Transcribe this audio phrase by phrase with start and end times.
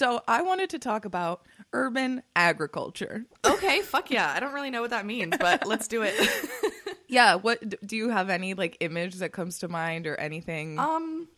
[0.00, 1.42] So I wanted to talk about
[1.74, 3.26] urban agriculture.
[3.44, 4.32] Okay, fuck yeah.
[4.34, 6.14] I don't really know what that means, but let's do it.
[7.06, 10.78] Yeah, what do you have any like image that comes to mind or anything?
[10.78, 11.28] um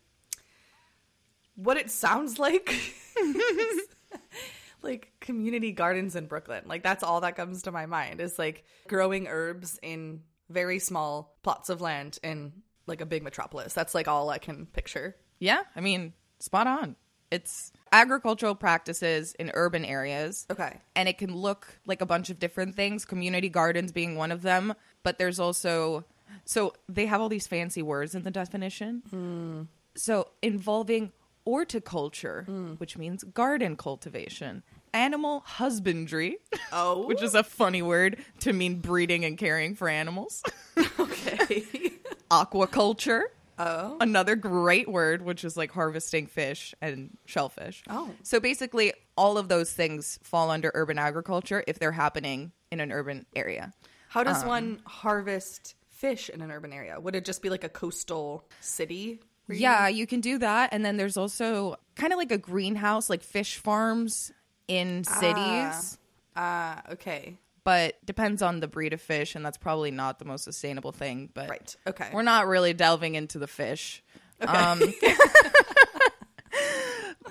[1.57, 2.73] what it sounds like
[4.83, 6.63] like community gardens in Brooklyn.
[6.67, 10.21] Like that's all that comes to my mind is like growing herbs in
[10.51, 12.53] very small plots of land in
[12.87, 13.73] like a big metropolis.
[13.73, 15.17] That's like all I can picture.
[15.41, 16.97] yeah, I mean, spot on.
[17.33, 20.47] It's agricultural practices in urban areas.
[20.51, 20.79] Okay.
[20.97, 24.43] and it can look like a bunch of different things community gardens being one of
[24.43, 26.05] them but there's also
[26.45, 29.63] so they have all these fancy words in the definition hmm.
[29.95, 31.13] so involving
[31.45, 32.73] horticulture hmm.
[32.75, 34.63] which means garden cultivation
[34.95, 36.39] animal husbandry
[36.73, 37.07] Oh.
[37.11, 40.43] which is a funny word to mean breeding and caring for animals
[40.99, 41.65] okay.
[42.31, 43.25] aquaculture
[43.59, 43.97] oh.
[44.01, 48.11] another great word which is like harvesting fish and shellfish Oh.
[48.23, 52.91] so basically all of those things fall under urban agriculture if they're happening in an
[52.93, 53.73] urban area
[54.09, 56.99] How Um, does one harvest fish in an urban area?
[56.99, 59.21] Would it just be like a coastal city?
[59.49, 63.23] yeah you can do that and then there's also kind of like a greenhouse like
[63.23, 64.33] fish farms
[64.69, 65.99] in cities
[66.35, 67.37] Ah, okay.
[67.65, 71.31] But depends on the breed of fish and that's probably not the most sustainable thing
[71.33, 71.77] but Right.
[71.87, 72.09] Okay.
[72.13, 74.03] we're not really delving into the fish.
[74.41, 74.81] Um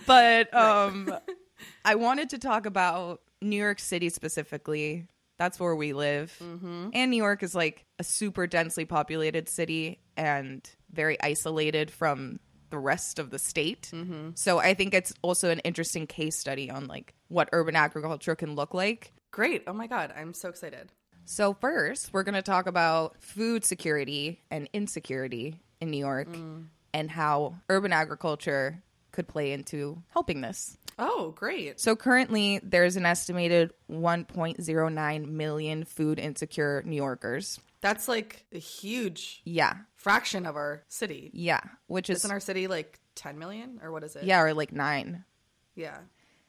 [0.08, 1.14] but um
[1.86, 5.08] i wanted to talk about new york city specifically.
[5.38, 6.36] That's where we live.
[6.94, 12.78] And new york is like a super densely populated city and very isolated from the
[12.78, 13.92] rest of the state.
[14.36, 18.56] So i think it's also an interesting case study on like what urban agriculture can
[18.56, 19.64] look like Great.
[19.68, 20.92] Oh my god, I'm so excited.
[21.26, 26.66] so first, we're going to talk about food security and insecurity in New York mm.
[26.94, 30.78] and how urban agriculture could play into helping this.
[31.00, 31.80] Oh, great.
[31.80, 37.60] So currently, there's an estimated 1.09 million food insecure New Yorkers.
[37.82, 39.74] That's like a huge Yeah.
[39.96, 41.32] fraction of our city.
[41.34, 44.24] Yeah, which is Isn't our city like 10 million or what is it?
[44.24, 45.24] yeah, or like 9.
[45.76, 45.98] Yeah.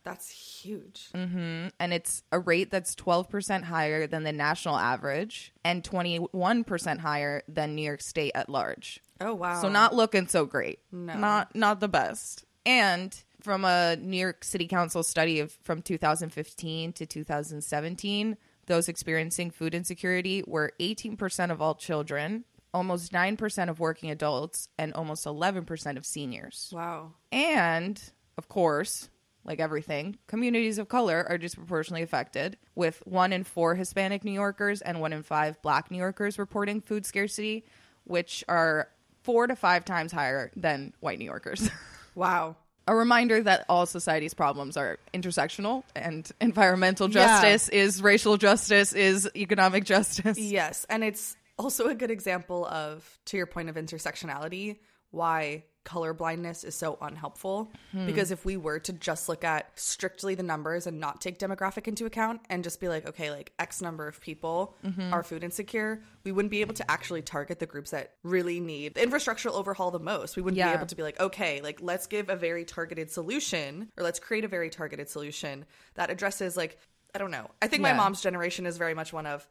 [0.05, 1.09] That's huge.
[1.15, 1.69] Mm-hmm.
[1.79, 7.75] and it's a rate that's 12% higher than the national average and 21% higher than
[7.75, 9.01] New York State at large.
[9.21, 9.61] Oh wow.
[9.61, 10.81] So not looking so great.
[10.91, 11.15] No.
[11.15, 12.45] Not not the best.
[12.67, 18.37] And from a New York City Council study of from 2015 to 2017,
[18.67, 24.95] those experiencing food insecurity were 18% of all children, almost 9% of working adults, and
[24.95, 26.71] almost 11% of seniors.
[26.73, 27.15] Wow.
[27.33, 28.01] And
[28.39, 29.09] of course,
[29.45, 34.81] like everything, communities of color are disproportionately affected, with one in four Hispanic New Yorkers
[34.83, 37.65] and one in five Black New Yorkers reporting food scarcity,
[38.05, 38.89] which are
[39.23, 41.69] four to five times higher than white New Yorkers.
[42.15, 42.57] Wow.
[42.87, 47.41] A reminder that all society's problems are intersectional and environmental Yeah.
[47.41, 50.37] justice is racial justice, is economic justice.
[50.39, 54.77] Yes, and it's also a good example of to your point of intersectionality
[55.13, 58.07] why color blindness is so unhelpful hmm.
[58.07, 61.89] because if we were to just look at strictly the numbers and not take demographic
[61.89, 65.13] into account and just be like okay like x number of people mm-hmm.
[65.13, 68.95] are food insecure we wouldn't be able to actually target the groups that really need
[68.95, 70.71] the infrastructural overhaul the most we wouldn't Yeah.
[70.71, 74.21] be able to be like okay like let's give a very targeted solution or let's
[74.21, 76.79] create a very targeted solution that addresses like
[77.13, 77.93] i don't know i think Yeah.
[77.93, 79.49] my mom's generation is very much one of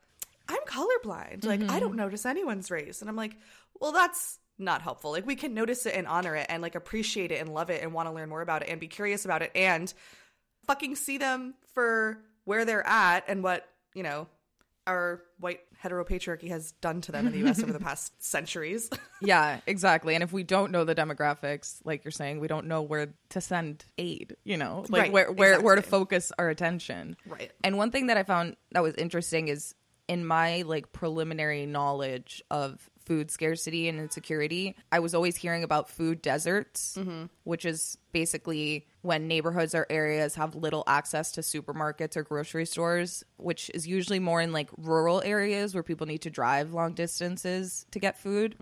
[0.49, 1.45] I'm colorblind.
[1.45, 1.79] Like, I mm-hmm.
[1.79, 2.99] don't notice anyone's race.
[2.99, 3.37] And I'm like,
[3.79, 5.11] well, that's not helpful.
[5.11, 7.81] Like, we can notice it and honor it and like appreciate it and love it
[7.83, 9.93] and want to learn more about it and be curious about it and
[10.65, 14.27] fucking see them for where they're at and what, you know,
[14.87, 18.89] our white heteropatriarchy has done to them in the US over the past centuries.
[19.23, 20.15] Yeah, exactly.
[20.15, 23.39] And if we don't know the demographics, like you're saying, we don't know where to
[23.39, 27.15] send aid, you know, like Right, where where where to focus our attention.
[27.27, 27.51] Right.
[27.63, 29.75] And one thing that I found that was interesting is
[30.07, 35.89] in my like preliminary knowledge of food scarcity and insecurity, I was always hearing about
[35.89, 36.97] food deserts,
[37.43, 43.23] which is basically when neighborhoods or areas have little access to supermarkets or grocery stores,
[43.37, 47.85] which is usually more in like rural areas where people need to drive long distances
[47.91, 48.55] to get food.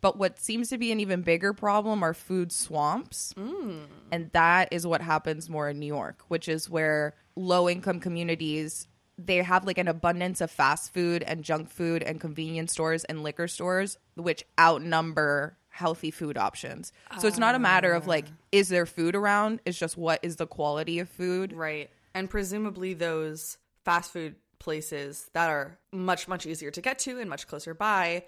[0.00, 3.32] But what seems to be an even bigger problem are food swamps.
[3.34, 3.84] Mm.
[4.10, 8.88] And that is what happens more in New York, which is where low income communities
[9.18, 13.22] they have like an abundance of fast food and junk food and convenience stores and
[13.22, 16.92] liquor stores which outnumber healthy food options.
[17.18, 18.34] So it's not a matter of like ah.
[18.52, 21.52] is there food around, it's just what is the quality of food.
[21.52, 21.90] right.
[22.14, 27.28] And presumably those fast food places that are much, much easier to get to and
[27.28, 28.24] much closer by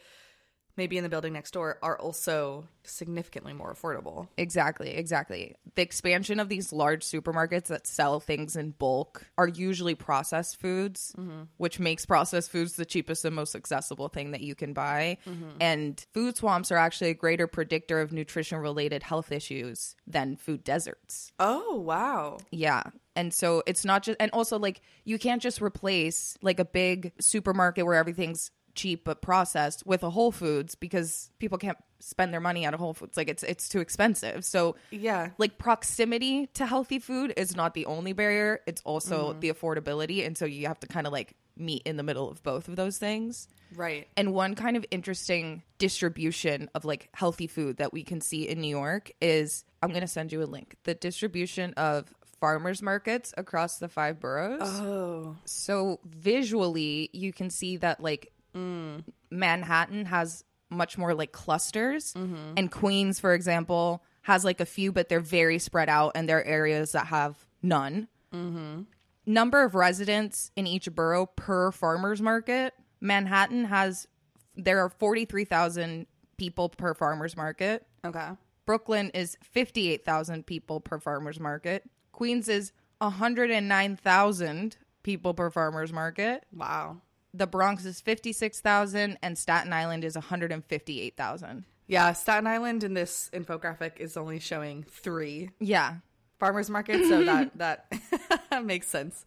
[0.76, 4.28] maybe in the building next door are also significantly more affordable.
[4.36, 5.56] Exactly, exactly.
[5.74, 11.14] The expansion of these large supermarkets that sell things in bulk are usually processed foods,
[11.18, 11.42] mm-hmm.
[11.56, 15.18] which makes processed foods the cheapest and most accessible thing that you can buy.
[15.26, 15.50] Mm-hmm.
[15.60, 20.64] And food swamps are actually a greater predictor of nutrition related health issues than food
[20.64, 21.32] deserts.
[21.38, 22.38] Oh, wow.
[22.50, 22.82] Yeah.
[23.16, 27.12] And so it's not just, and also like you can't just replace like a big
[27.20, 32.40] supermarket where everything's cheap but processed with a Whole Foods because people can't spend their
[32.40, 33.16] money at a Whole Foods.
[33.16, 34.44] Like it's it's too expensive.
[34.44, 35.30] So Yeah.
[35.38, 38.60] like proximity to healthy food is not the only barrier.
[38.66, 39.40] It's also mm-hmm.
[39.40, 42.42] the affordability, and so you have to kind of like meet in the middle of
[42.42, 43.48] both of those things.
[43.74, 44.06] Right.
[44.16, 48.60] And one kind of interesting distribution of like healthy food that we can see in
[48.60, 50.76] New York is I'm going to send you a link.
[50.84, 54.60] The distribution of farmers markets across the five boroughs.
[54.62, 55.36] Oh.
[55.44, 58.32] So visually, you can see that like
[59.30, 62.54] Manhattan has much more like clusters, mm-hmm.
[62.56, 66.38] and Queens, for example, has like a few, but they're very spread out, and there
[66.38, 68.08] are areas that have none.
[68.32, 68.82] Mm-hmm.
[69.26, 72.74] Number of residents in each borough per farmers market.
[73.00, 74.08] Manhattan has
[74.56, 76.06] there are forty three thousand
[76.36, 77.86] people per farmers market.
[78.04, 78.30] Okay.
[78.66, 81.84] Brooklyn is 58,000 people per farmer's market.
[82.12, 86.44] Queens is 109,000 people per farmer's market.
[86.52, 87.02] Wow.
[87.36, 91.64] The Bronx is 56,000 and Staten Island is 158,000.
[91.88, 95.96] Yeah, Staten Island in this infographic is only showing three Yeah.
[96.38, 97.92] farmers market, so that that
[98.64, 99.24] makes sense.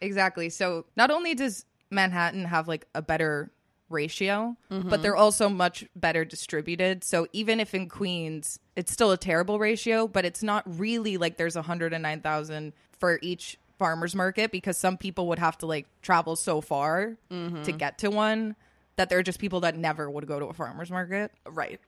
[0.00, 0.50] Exactly.
[0.50, 3.50] So not only does Manhattan have like a better
[3.88, 5.02] ratio, but mm-hmm.
[5.02, 7.04] they're also much better distributed.
[7.04, 11.36] So even if in Queens it's still a terrible ratio, but it's not really like
[11.38, 16.60] there's 109,000 for each farmers market because some people would have to like travel so
[16.60, 17.62] far mm-hmm.
[17.62, 18.56] to get to one
[18.96, 21.30] that there are just people that never would go to a farmers market.
[21.46, 21.80] Right.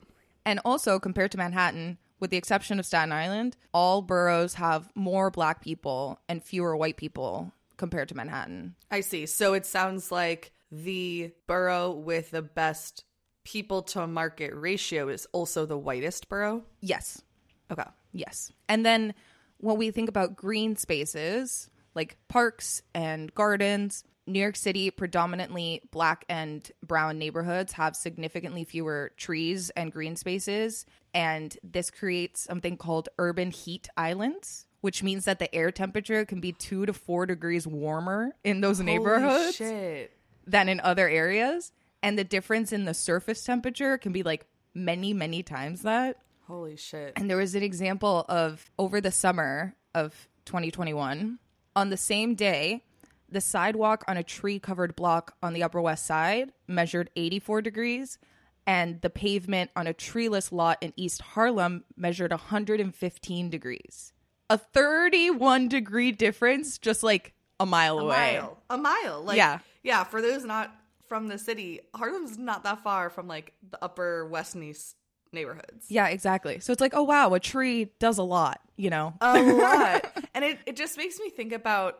[0.44, 5.30] And also, compared to Manhattan, with the exception of Staten Island, all boroughs have more
[5.30, 8.74] black people and fewer white people compared to Manhattan.
[8.90, 9.26] I see.
[9.26, 13.04] So it sounds like the borough with the best
[13.44, 16.64] people to market ratio is also the whitest borough.
[16.80, 17.22] Yes.
[17.70, 17.84] Okay.
[18.12, 18.52] Yes.
[18.68, 19.14] And then
[19.58, 26.24] when we think about green spaces, like parks and gardens, New York City, predominantly black
[26.28, 30.86] and brown neighborhoods have significantly fewer trees and green spaces.
[31.12, 36.40] And this creates something called urban heat islands, which means that the air temperature can
[36.40, 40.12] be two to four degrees warmer in those Holy neighborhoods shit.
[40.46, 41.72] than in other areas.
[42.00, 46.18] And the difference in the surface temperature can be like many, many times that.
[46.46, 47.14] Holy shit.
[47.16, 51.38] And there was an example of over the summer of 2021,
[51.78, 52.82] on the same day,
[53.30, 58.18] the sidewalk on a tree covered block on the Upper West Side measured 84 degrees,
[58.66, 64.12] and the pavement on a treeless lot in East Harlem measured 115 degrees.
[64.50, 68.38] A 31 degree difference just like a mile A away.
[68.40, 68.58] mile.
[68.70, 69.22] A mile.
[69.22, 69.58] Like Yeah.
[69.84, 70.74] Yeah, for those not
[71.06, 74.96] from the city, Harlem's not that far from like the upper west and east
[75.32, 75.86] neighborhoods.
[75.88, 76.60] Yeah, exactly.
[76.60, 79.14] So it's like, oh wow, a tree does a lot, you know?
[79.20, 80.06] a lot.
[80.34, 81.98] And it, it just makes me think about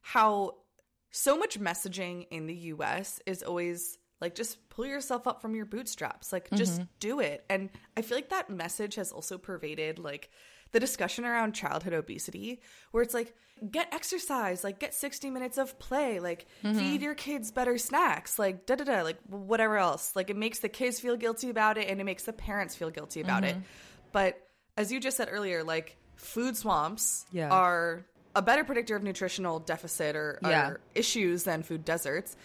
[0.00, 0.56] how
[1.10, 5.66] so much messaging in the US is always like just pull yourself up from your
[5.66, 6.32] bootstraps.
[6.32, 6.84] Like just mm-hmm.
[7.00, 7.44] do it.
[7.50, 10.30] And I feel like that message has also pervaded like
[10.74, 12.60] the discussion around childhood obesity
[12.90, 13.32] where it's like
[13.70, 16.76] get exercise, like get 60 minutes of play, like mm-hmm.
[16.76, 20.16] feed your kids better snacks, like da da da, like whatever else.
[20.16, 22.90] Like it makes the kids feel guilty about it and it makes the parents feel
[22.90, 23.54] guilty about it.
[23.54, 23.64] Mm-hmm.
[24.10, 24.36] But
[24.76, 27.50] as you just said earlier, like food swamps Yeah.
[27.50, 28.04] are
[28.34, 30.74] a better predictor of nutritional deficit or, or Yeah.
[30.96, 32.36] issues than food deserts.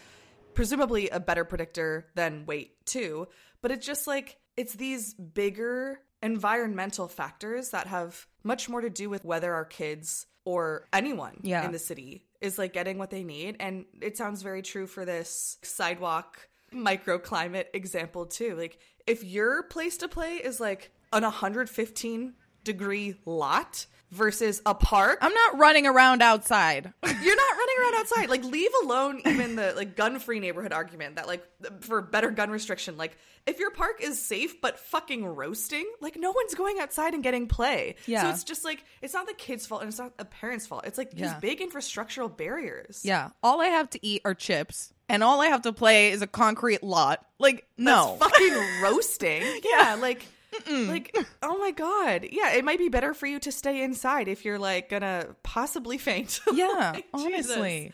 [0.53, 3.27] Presumably a better predictor than weight too.
[3.63, 9.09] But it's just like it's these bigger environmental factors that have much more to do
[9.09, 11.65] with whether our kids or anyone Yeah.
[11.65, 13.57] in the city is like getting what they need.
[13.59, 18.55] And it sounds very true for this sidewalk microclimate example too.
[18.55, 22.33] Like if your place to play is like an 115
[22.63, 26.94] degree lot versus a park, I'm not running around outside.
[27.04, 28.30] you're not running around outside.
[28.30, 31.46] Like leave alone even the like gun-free neighborhood argument that like
[31.82, 32.98] for better gun restriction.
[32.98, 37.24] Like if your park is safe but fucking roasting, like no one's going outside and
[37.24, 37.96] getting play.
[38.06, 38.24] Yeah.
[38.24, 40.86] So it's just like it's not the kid's fault and it's not a parents' fault.
[40.86, 43.01] It's like these big infrastructural barriers.
[43.04, 43.30] Yeah.
[43.44, 46.28] All I have to eat are chips, and all I have to play is a
[46.28, 47.25] concrete lot.
[47.39, 48.18] Like, no.
[48.20, 49.44] That's fucking roasting.
[49.63, 50.25] Yeah, like
[50.68, 52.28] like oh my god.
[52.32, 55.98] Yeah, it might be better for you to stay inside if you're like gonna possibly
[55.98, 56.39] faint.
[56.54, 57.94] yeah, Like, honestly.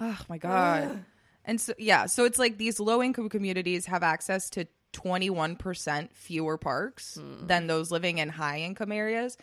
[0.00, 1.04] Oh my god.
[1.44, 6.58] And so yeah, so it's like these low income communities have access to 21% fewer
[6.58, 7.46] parks hmm.
[7.46, 9.36] than those living in high income areas.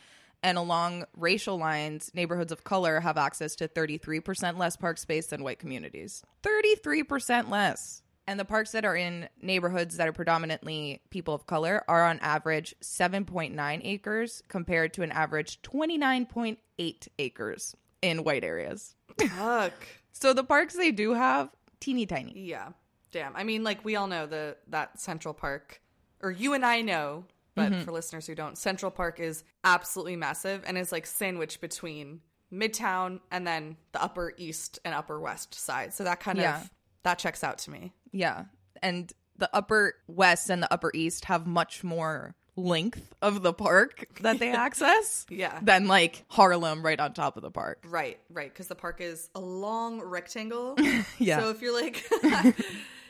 [0.44, 5.44] And along racial lines, neighborhoods of color have access to 33% less park space than
[5.44, 6.24] white communities.
[6.44, 8.04] 33% less.
[8.28, 12.20] And the parks that are in neighborhoods that are predominantly people of color are on
[12.20, 18.96] average 7.9 acres compared to an average 29.8 acres in white areas.
[19.20, 19.74] Fuck.
[20.20, 22.34] So the parks they do have, teeny tiny.
[22.36, 22.70] Yeah.
[23.12, 23.36] Damn.
[23.36, 25.80] I mean, like we all know the that Central Park,
[26.24, 27.82] or you and I know, but mm-hmm.
[27.84, 33.20] for listeners who don't, Central Park is absolutely massive and is like sandwiched between Midtown
[33.30, 35.94] and then the Upper East and Upper West side.
[35.94, 36.62] So that kind Yeah.
[36.62, 36.72] of
[37.04, 37.94] that checks out to me.
[38.12, 38.46] Yeah.
[38.82, 44.08] And the upper west and the upper east have much more length of the park
[44.22, 45.60] that they access Yeah.
[45.62, 47.84] than like Harlem right on top of the park.
[47.88, 50.76] Right, right, because the park is a long rectangle.
[51.20, 51.40] Yeah.
[51.40, 52.04] So if you're like,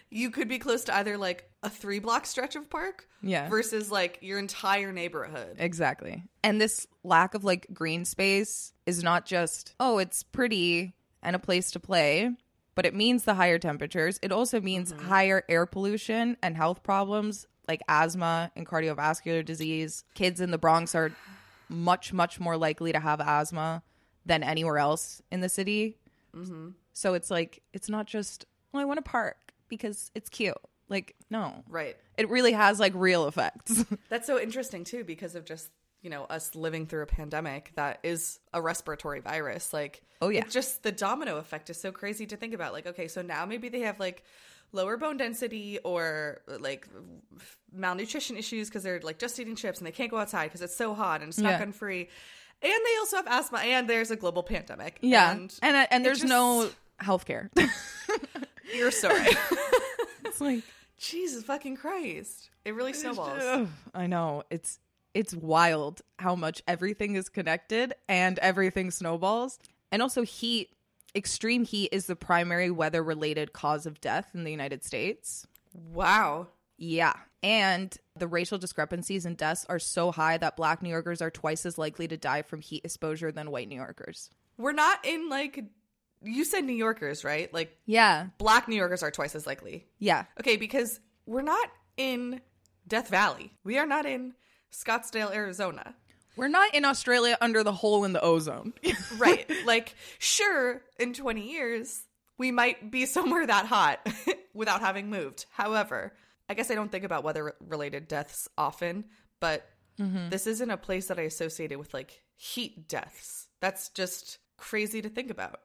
[0.09, 3.49] you could be close to either like a three block stretch of park, Yeah.
[3.49, 5.55] versus like your entire neighborhood.
[5.59, 6.23] Exactly.
[6.43, 11.39] And this lack of like green space is not just, oh, it's pretty and a
[11.39, 12.31] place to play,
[12.77, 14.19] but it means the higher temperatures.
[14.21, 15.07] It also means mm-hmm.
[15.07, 20.03] higher air pollution and health problems like asthma and cardiovascular disease.
[20.13, 21.11] Kids in the Bronx are
[21.69, 23.81] much, much more likely to have asthma
[24.27, 25.97] than anywhere else in the city.
[26.35, 26.69] Mm-hmm.
[26.93, 30.53] So it's like, it's not just, well, I want to park because it's cute.
[30.87, 31.97] Like, no, Right.
[32.15, 33.85] it really has like real effects.
[34.09, 37.99] That's so interesting too, because of just you know us living through a pandemic that
[38.03, 39.73] is a respiratory virus.
[39.73, 40.41] Like, Oh, yeah.
[40.41, 42.73] it's just the domino effect is so crazy to think about.
[42.73, 44.23] Like, okay, so now maybe they have like
[44.73, 46.87] lower bone density or like
[47.71, 50.75] malnutrition issues because they're like just eating chips and they can't go outside because it's
[50.75, 51.59] so hot and it's not Yeah.
[51.59, 52.09] gun free.
[52.61, 54.97] And they also have asthma, and there's a global pandemic.
[55.01, 57.49] Yeah, and, and uh, and, and there's just- no healthcare.
[58.75, 59.27] you're sorry.
[60.25, 60.63] it's like
[60.97, 62.49] Jesus fucking Christ!
[62.65, 63.69] It really snowballs.
[63.93, 64.79] I know it's
[65.17, 69.57] it's wild how much everything is connected and everything snowballs,
[69.91, 70.69] and also heat.
[71.15, 75.47] Extreme heat is the primary weather related cause of death in the United States.
[75.73, 76.47] Wow.
[76.77, 77.13] Yeah.
[77.41, 81.65] And the racial discrepancies in deaths are so high that black New Yorkers are twice
[81.65, 84.29] as likely to die from heat exposure than white New Yorkers.
[84.57, 85.63] We're not in like
[86.21, 87.51] you said New Yorkers, right?
[87.51, 88.27] Like Yeah.
[88.37, 89.87] black New Yorkers are twice as likely.
[89.97, 90.25] Yeah.
[90.39, 92.41] Okay, because we're not in
[92.87, 93.53] Death Valley.
[93.63, 94.33] We are not in
[94.71, 95.95] Scottsdale, Arizona.
[96.35, 98.73] We're not in Australia under the hole in the ozone.
[99.17, 99.49] Right.
[99.65, 102.03] like sure, in 20 years
[102.37, 104.07] we might be somewhere that hot
[104.53, 105.45] without having moved.
[105.49, 106.13] However,
[106.47, 109.05] I guess I don't think about weather related deaths often,
[109.39, 109.67] but
[109.99, 110.29] mm-hmm.
[110.29, 113.47] this isn't a place that I associated with like heat deaths.
[113.59, 115.61] That's just crazy to think about.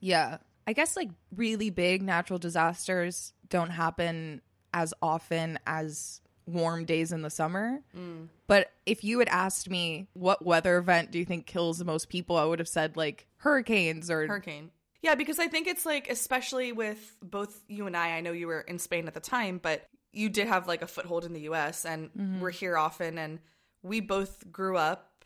[0.00, 0.38] Yeah.
[0.66, 4.42] I guess like really big natural disasters don't happen
[4.74, 7.80] as often as warm days in the summer.
[7.96, 8.28] Mm.
[8.46, 12.08] But if you had asked me what weather event do you think kills the most
[12.08, 14.70] people, I would have said like hurricanes or Hurricane.
[15.02, 18.48] Yeah, because I think it's like, especially with both you and I, I know you
[18.48, 21.42] were in Spain at the time, but you did have like a foothold in the
[21.42, 22.40] US and mm-hmm.
[22.40, 23.18] we're here often.
[23.18, 23.38] And
[23.82, 25.17] we both grew up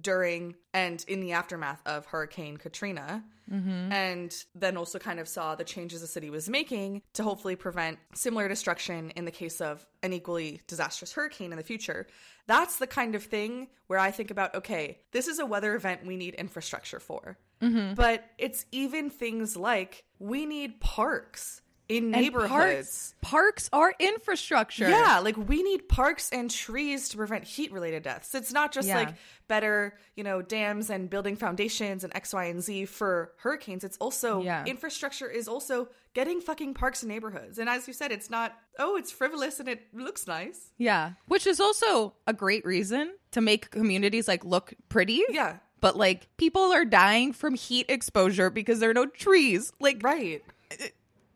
[0.00, 3.24] during and in the aftermath of Hurricane Katrina.
[3.52, 3.92] Mm-hmm.
[3.92, 7.98] And then also kind of saw the changes the city was making to hopefully prevent
[8.14, 12.06] similar destruction in the case of an equally disastrous hurricane in the future.
[12.46, 16.06] That's the kind of thing where I think about okay, this is a weather event
[16.06, 17.36] we need infrastructure for.
[17.60, 17.94] Mm-hmm.
[17.94, 21.62] But it's even things like we need parks
[21.96, 22.48] in And neighborhoods.
[22.50, 24.88] Parks, parks are infrastructure.
[24.88, 28.34] Yeah, like we need parks and trees to prevent heat related deaths.
[28.34, 28.96] It's not just Yeah.
[28.96, 29.14] like
[29.48, 33.84] better, you know, dams and building foundations and X, Y, and Z for hurricanes.
[33.84, 34.64] It's also Yeah.
[34.64, 37.58] infrastructure is also getting fucking parks and neighborhoods.
[37.58, 40.70] And as you said, it's not, oh, it's frivolous and it looks nice.
[40.78, 41.12] Yeah.
[41.26, 45.22] Which is also a great reason to make communities like look pretty.
[45.30, 45.58] Yeah.
[45.80, 49.72] But like people are dying from heat exposure because there are no trees.
[49.80, 50.42] Like Right.
[50.70, 50.88] Eh,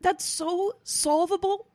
[0.06, 1.66] that's so solvable.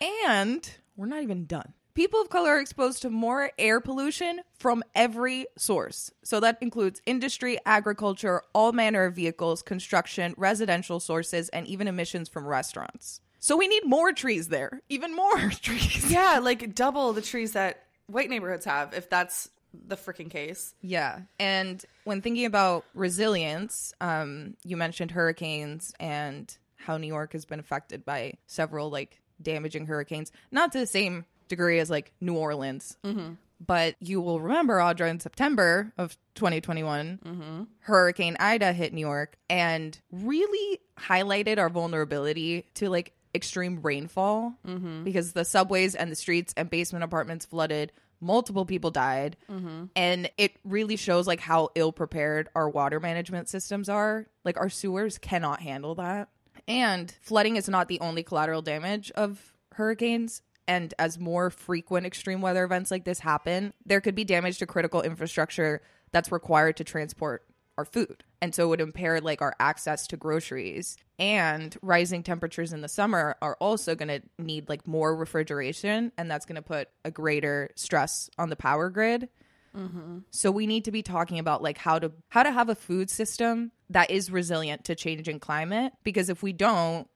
[0.00, 1.74] and we're not even done.
[1.92, 6.10] People of color are exposed to more air pollution from every source.
[6.24, 12.30] So that includes industry, agriculture, all manner of vehicles, construction, residential sources, and even emissions
[12.30, 13.20] from restaurants.
[13.38, 16.10] So we need more trees there, even more trees.
[16.10, 20.74] Yeah, like double the trees that white neighborhoods have, if that's the freaking case.
[20.80, 21.20] Yeah.
[21.38, 27.60] And when thinking about resilience, um, you mentioned hurricanes and how New York has been
[27.60, 32.96] affected by several like damaging hurricanes, not to the same degree as like New Orleans.
[33.04, 33.34] Mm-hmm.
[33.64, 37.62] But you will remember, Audra, in September of 2021, mm-hmm.
[37.80, 45.04] Hurricane Ida hit New York and really highlighted our vulnerability to like extreme rainfall mm-hmm.
[45.04, 47.92] because the subways and the streets and basement apartments flooded.
[48.20, 49.36] Multiple people died.
[49.50, 49.84] Mm-hmm.
[49.94, 54.26] And it really shows like how ill prepared our water management systems are.
[54.44, 56.28] Like our sewers cannot handle that.
[56.66, 60.42] And flooding is not the only collateral damage of hurricanes.
[60.66, 64.66] And as more frequent extreme weather events like this happen, there could be damage to
[64.66, 65.80] critical infrastructure
[66.12, 67.44] that's required to transport
[67.78, 68.24] our food.
[68.42, 70.98] And so it would impair like our access to groceries.
[71.18, 76.12] And rising temperatures in the summer are also going to need like more refrigeration.
[76.18, 79.28] And that's going to put a greater stress on the power grid.
[79.76, 80.18] Mm-hmm.
[80.30, 83.10] So we need to be talking about like how to how to have a food
[83.10, 87.06] system that is resilient to changing climate because if we don't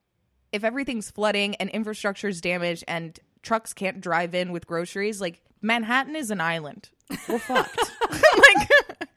[0.52, 5.40] if everything's flooding and infrastructure is damaged and trucks can't drive in with groceries like
[5.62, 6.90] Manhattan is an island.
[7.28, 7.78] We're fucked.
[8.11, 8.51] like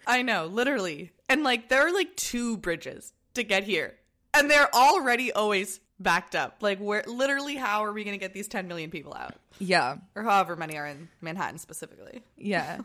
[0.07, 1.11] I know, literally.
[1.29, 3.95] And like there are like two bridges to get here.
[4.33, 6.57] And they're already always backed up.
[6.61, 9.35] Like where literally how are we going to get these 10 million people out?
[9.59, 9.97] yeah.
[10.15, 12.21] Or however many are in Manhattan specifically.
[12.37, 12.79] Yeah.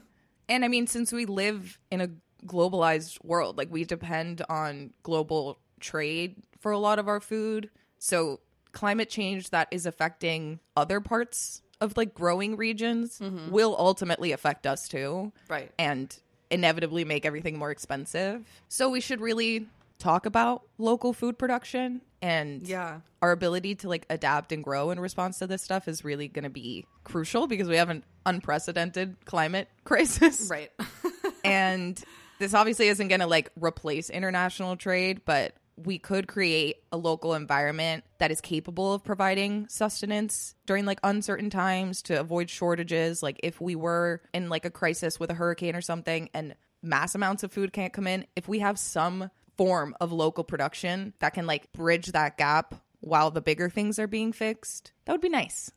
[0.49, 2.11] And I mean, since we live in a
[2.47, 7.71] globalized world, like we depend on global trade for a lot of our food.
[7.99, 8.41] So
[8.73, 13.51] climate change that is affecting other parts of like growing regions mm-hmm.
[13.51, 15.33] will ultimately affect us too.
[15.49, 15.71] Right.
[15.79, 16.17] And
[16.51, 18.45] inevitably make everything more expensive.
[18.69, 19.67] So we should really
[19.99, 23.01] talk about local food production and Yeah.
[23.23, 26.45] our ability to like adapt and grow in response to this stuff is really going
[26.45, 30.49] to be crucial because we have an unprecedented climate crisis.
[30.51, 30.71] Right.
[31.45, 32.03] and
[32.39, 37.35] this obviously isn't going to like replace international trade, but we could create a local
[37.35, 43.23] environment that is capable of providing sustenance during like uncertain times to avoid shortages.
[43.23, 47.15] Like if we were in like a crisis with a hurricane or something and mass
[47.15, 51.35] amounts of food can't come in, if we have some form of local production that
[51.35, 55.29] can like bridge that gap while the bigger things are being fixed, that would be
[55.29, 55.71] nice.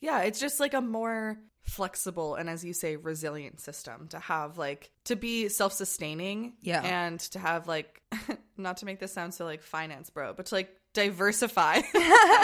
[0.00, 1.38] Yeah, it's just like a more
[1.68, 6.82] flexible and as you say resilient system to have like to be self-sustaining Yeah.
[6.82, 8.00] and to have like
[8.56, 11.80] not to make this sound so like finance bro but to like diversify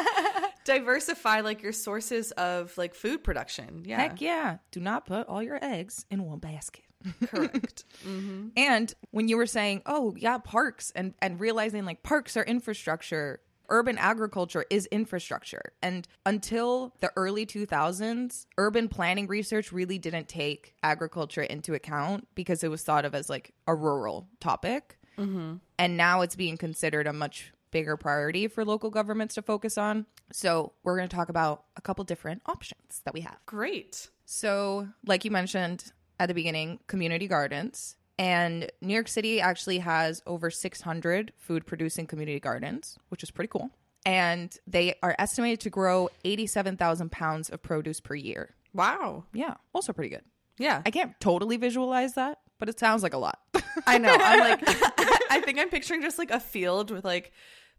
[0.65, 4.59] diversify like your sources of like food production yeah Heck yeah.
[4.71, 6.85] Do not put all your eggs in one basket.
[7.27, 8.49] correct mm-hmm.
[8.57, 13.41] And when you were saying, "Oh, yeah, parks," and and realizing like parks are infrastructure,
[13.69, 15.73] urban agriculture is infrastructure.
[15.83, 22.65] And until the early 2000s, urban planning research really didn't take agriculture into account because
[22.65, 24.99] it was thought of as like a rural topic.
[25.19, 25.57] Mm-hmm.
[25.79, 30.07] And now it's being considered a much bigger priority for local governments to focus on.
[30.33, 33.37] So, we're going to talk about a couple different options that we have.
[33.47, 37.97] great So, like you mentioned at the beginning, community gardens.
[38.19, 43.49] And New York City actually has over 600 food producing community gardens, which is pretty
[43.49, 43.71] cool.
[44.07, 48.55] And they are estimated to grow 87,000 pounds of produce per year.
[48.73, 50.23] wow Yeah, also pretty good.
[50.59, 53.41] yeah I can't totally visualize that, but it sounds like a lot.
[53.87, 54.15] I know.
[54.17, 54.61] I'm like,
[55.31, 57.33] I think I'm picturing just like a field with like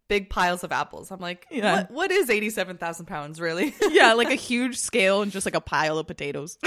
[0.10, 1.12] big piles of apples.
[1.12, 1.76] I'm like, Yeah.
[1.84, 3.74] what, what is 87,000 pounds really?
[3.91, 6.58] yeah, like a huge scale and just like a pile of potatoes.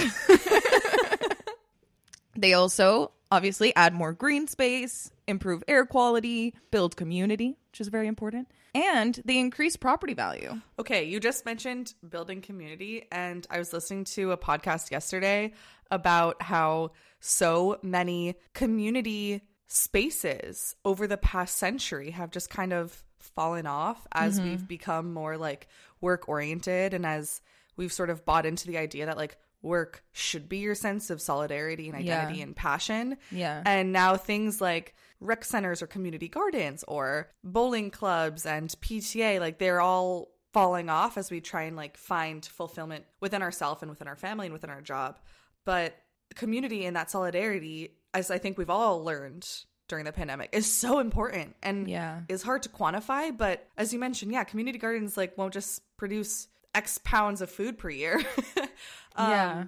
[2.37, 8.07] they also obviously add more green space, improve air quality, build community, which is very
[8.07, 10.61] important, and they increase property value.
[10.79, 15.53] okay, you just mentioned building community, and I was listening to a podcast yesterday
[15.91, 23.67] about how so many community spaces over the past century have just kind of fallen
[23.67, 24.51] off as mm-hmm.
[24.51, 25.69] we've become more like
[26.01, 27.41] work oriented and as
[27.77, 31.21] we've sort of bought into the idea that like work should be your sense of
[31.21, 32.45] solidarity and identity Yeah.
[32.45, 33.17] and passion.
[33.31, 33.63] Yeah.
[33.67, 39.59] And now things like rec centers or community gardens or bowling clubs and PTA, like
[39.59, 44.09] they're all falling off as we try and like find fulfillment within ourselves and within
[44.09, 45.19] our family and within our job.
[45.65, 45.97] But
[46.35, 49.47] community and that solidarity, as I think we've all learned
[49.89, 52.21] during the pandemic, is so important and Yeah.
[52.29, 53.37] is hard to quantify.
[53.37, 57.79] But as you mentioned, yeah, community gardens like won't just produce X pounds of food
[57.79, 58.21] per year.
[59.17, 59.65] Um, Yeah.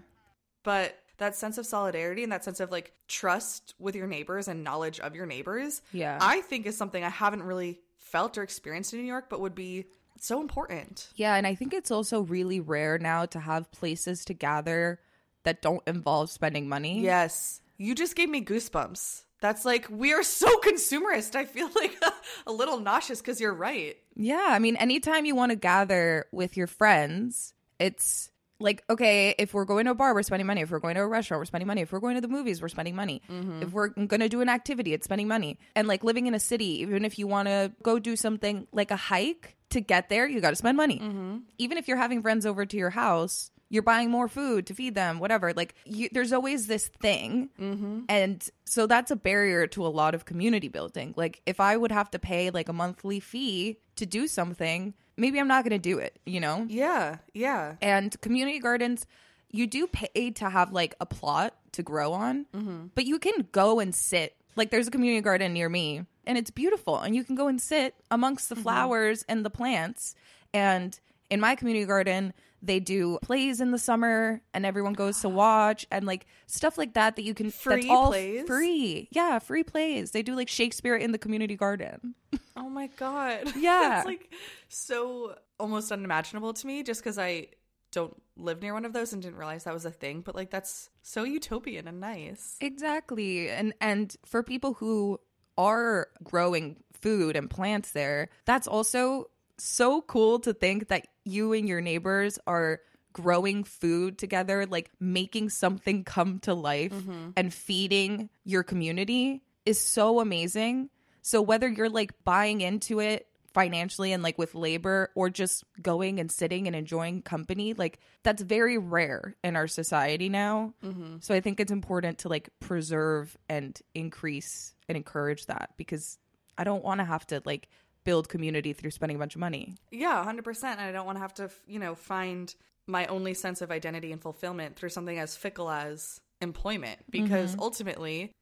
[0.63, 4.63] But that sense of solidarity and that sense of like trust with your neighbors and
[4.63, 6.19] knowledge of your neighbors, Yeah.
[6.21, 9.55] I think is something I haven't really felt or experienced in New York, but would
[9.57, 9.87] be
[10.21, 11.09] so important.
[11.17, 15.01] Yeah, and I think it's also really rare now to have places to gather
[15.45, 17.01] that don't involve spending money.
[17.01, 17.61] Yes.
[17.77, 19.23] You just gave me goosebumps.
[19.41, 21.35] That's like, we are so consumerist.
[21.35, 21.97] I feel like
[22.47, 23.97] a, little nauseous because you're right.
[24.15, 29.55] Yeah, I mean, anytime you want to gather with your friends, it's like, okay, if
[29.55, 30.61] we're going to a bar, we're spending money.
[30.61, 31.81] If we're going to a restaurant, we're spending money.
[31.81, 33.23] If we're going to the movies, we're spending money.
[33.63, 35.59] If we're going to do an activity, it's spending money.
[35.75, 38.91] And like living in a city, even if you want to go do something like
[38.91, 40.99] a hike, to get there, you got to spend money.
[40.99, 41.39] Mm-hmm.
[41.59, 44.95] Even if you're having friends over to your house, you're buying more food to feed
[44.95, 45.55] them, whatever.
[45.55, 47.49] Like, you, there's always this thing.
[47.59, 48.01] Mm-hmm.
[48.09, 51.15] And so that's a barrier to a lot of community building.
[51.17, 55.39] Like, if I would have to pay like a monthly fee to do something, maybe
[55.39, 56.67] I'm not going to do it, you know?
[56.69, 57.77] Yeah, yeah.
[57.81, 59.07] And community gardens,
[59.51, 62.47] you do pay to have like a plot to grow on,
[62.95, 64.37] but you can go and sit.
[64.57, 67.61] Like there's a community garden near me and it's beautiful and you can go and
[67.61, 70.15] sit amongst the flowers and the plants.
[70.53, 70.99] And
[71.31, 75.87] in my community garden, they do plays in the summer and everyone goes to watch
[75.91, 78.47] and like stuff like that that you can Free that's all plays?
[78.47, 79.09] free.
[79.11, 80.11] Yeah, free plays.
[80.11, 82.15] They do like Shakespeare in the community garden.
[82.57, 83.53] Oh my god.
[83.57, 83.99] Yeah.
[83.99, 84.31] It's like
[84.69, 87.49] so almost unimaginable to me just because I
[87.91, 90.21] don't live near one of those and didn't realize that was a thing.
[90.21, 92.57] But like that's so utopian and nice.
[92.61, 93.49] Exactly.
[93.49, 95.19] And and for people who
[95.57, 101.69] are growing food and plants there, that's also so cool to think that you and
[101.69, 102.81] your neighbors are
[103.13, 107.31] growing food together, like making something come to life mm-hmm.
[107.37, 110.91] and feeding your community is so amazing.
[111.23, 116.21] So whether you're like buying into it financially and like with labor or just going
[116.21, 120.73] and sitting and enjoying company like that's very rare in our society now.
[120.85, 121.17] Mm-hmm.
[121.21, 126.17] So i think it's important to like preserve and increase and encourage that because
[126.59, 127.69] i don't want to have to like
[128.05, 130.65] build community through spending a bunch of money Yeah, 100%.
[130.65, 132.55] And I don't want to have to, you know, find
[132.87, 137.25] my only sense of identity and fulfillment through something as fickle as employment mm-hmm.
[137.25, 138.33] because ultimately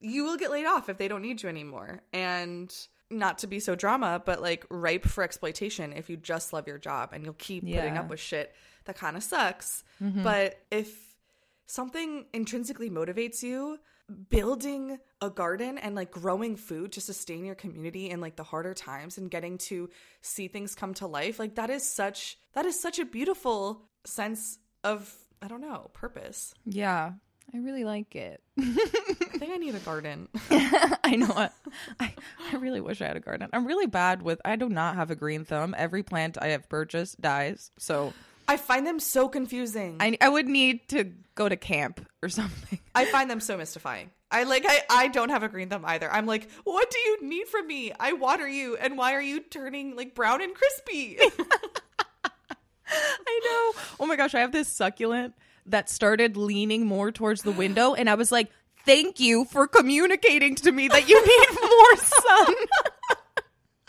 [0.00, 2.00] you will get laid off if they don't need you anymore.
[2.12, 2.74] And
[3.10, 6.78] not to be so drama, but like ripe for exploitation if you just love your
[6.78, 9.84] job and you'll keep putting up with shit that kind of sucks.
[10.02, 10.22] Mm-hmm.
[10.22, 11.14] But if
[11.66, 13.78] something intrinsically motivates you,
[14.12, 18.74] building a garden and like growing food to sustain your community in like the harder
[18.74, 19.88] times and getting to
[20.20, 24.58] see things come to life, like that is such that is such a beautiful sense
[24.84, 26.54] of I don't know, purpose.
[26.64, 27.12] yeah
[27.52, 28.62] i really like it I
[29.38, 30.28] think I need a garden.
[30.50, 31.52] I know what.
[31.98, 32.14] I,
[32.52, 33.48] I really wish I had a garden.
[33.52, 35.74] I'm really bad with I do not have a green thumb.
[35.76, 37.72] Every plant I have purchased dies.
[37.78, 38.12] So
[38.52, 39.96] I find them so confusing.
[39.98, 42.78] I, I would need to go to camp or something.
[42.94, 44.10] I find them so mystifying.
[44.30, 46.12] I like I I don't have a green thumb either.
[46.12, 47.92] I'm like, what do you need from me?
[47.98, 51.18] I water you, and why are you turning like brown and crispy?
[52.88, 53.80] I know.
[54.00, 55.32] Oh my gosh, I have this succulent
[55.64, 58.50] that started leaning more towards the window and I was like,
[58.84, 62.54] "Thank you for communicating to me that you need more sun."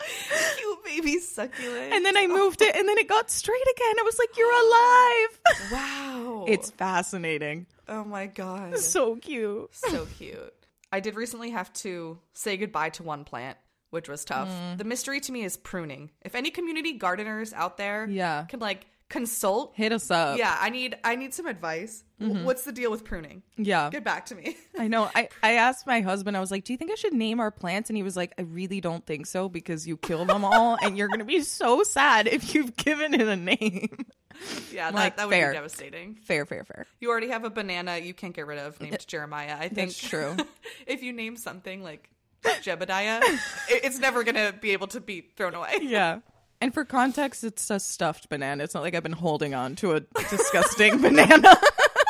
[0.58, 1.92] Cute baby succulent.
[1.92, 3.94] and then I moved it and then it got straight again.
[3.98, 7.66] I was like, "You're alive." wow, It's fascinating.
[7.88, 9.74] oh my god, So cute.
[9.74, 10.54] so cute.
[10.92, 13.58] I did recently have to say goodbye to one plant,
[13.90, 14.48] which was tough.
[14.48, 14.78] Mm.
[14.78, 16.10] The mystery to me is pruning.
[16.22, 18.44] If any community gardeners out there Yeah.
[18.48, 20.38] can like consult, Hit us up.
[20.38, 22.04] yeah, I need I need some advice.
[22.20, 22.46] W- mm-hmm.
[22.46, 23.42] What's the deal with pruning?
[23.56, 23.90] Yeah.
[23.90, 24.56] Get back to me.
[24.78, 25.10] I know.
[25.14, 27.50] I, I asked my husband, I was like, Do you think I should name our
[27.50, 27.90] plants?
[27.90, 30.96] And he was like, I really don't think so because you kill them all and
[30.96, 34.06] you're going to be so sad if you've given it a name.
[34.72, 35.50] yeah, that, Like, that would fair.
[35.50, 36.14] be devastating.
[36.22, 36.86] Fair, fair, fair.
[37.00, 39.56] You already have a banana you can't get rid of named Jeremiah.
[39.58, 40.36] I think That's true.
[40.86, 42.08] if you name something like
[42.44, 43.22] Jebediah,
[43.68, 45.78] it's never gonna be able to be thrown away.
[45.82, 46.20] Yeah.
[46.64, 48.64] And for context, it's a stuffed banana.
[48.64, 50.00] It's not like I've been holding on to a
[50.30, 51.60] disgusting banana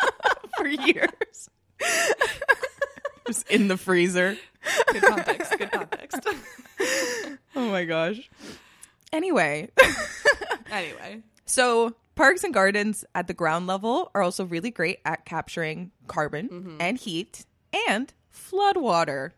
[0.57, 1.51] for years.
[3.27, 4.37] Just in the freezer.
[4.93, 5.59] Good context.
[5.59, 6.21] Good context.
[7.57, 8.31] Oh my gosh.
[9.13, 9.71] Anyway,
[10.71, 15.91] anyway, So, parks and gardens at the ground level are also really great at capturing
[16.07, 16.77] carbon mm-hmm.
[16.81, 17.45] and heat
[17.89, 19.35] and flood water.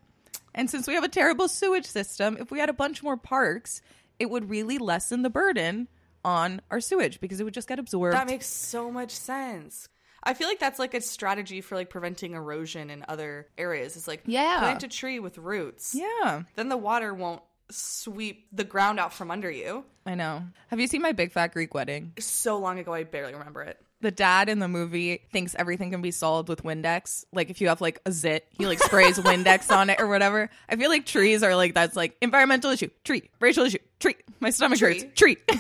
[0.55, 3.83] And since we have a terrible sewage system, if we had a bunch more parks,
[4.19, 5.89] it would really lessen the burden
[6.25, 8.17] on our sewage because it would just get absorbed.
[8.17, 9.89] that makes so much sense.
[10.23, 13.97] I feel like that's like a strategy for like preventing erosion in other areas.
[13.97, 14.59] It's like Yeah.
[14.59, 15.95] plant a tree with roots.
[15.95, 19.85] yeah, Then the water won't sweep the ground out from under you.
[20.05, 20.43] I know.
[20.69, 22.13] Have you seen my big fat Greek wedding?
[22.19, 23.81] So long ago, I barely remember it.
[24.07, 27.25] The dad in the movie thinks everything can be solved with Windex.
[27.33, 30.49] Like if you have like a zit, he like sprays Windex on it or whatever.
[30.69, 34.15] I feel like trees are like that's like environmental issue, tree, racial issue, tree.
[34.39, 35.01] My stomach Tree.
[35.01, 35.39] hurts, tree.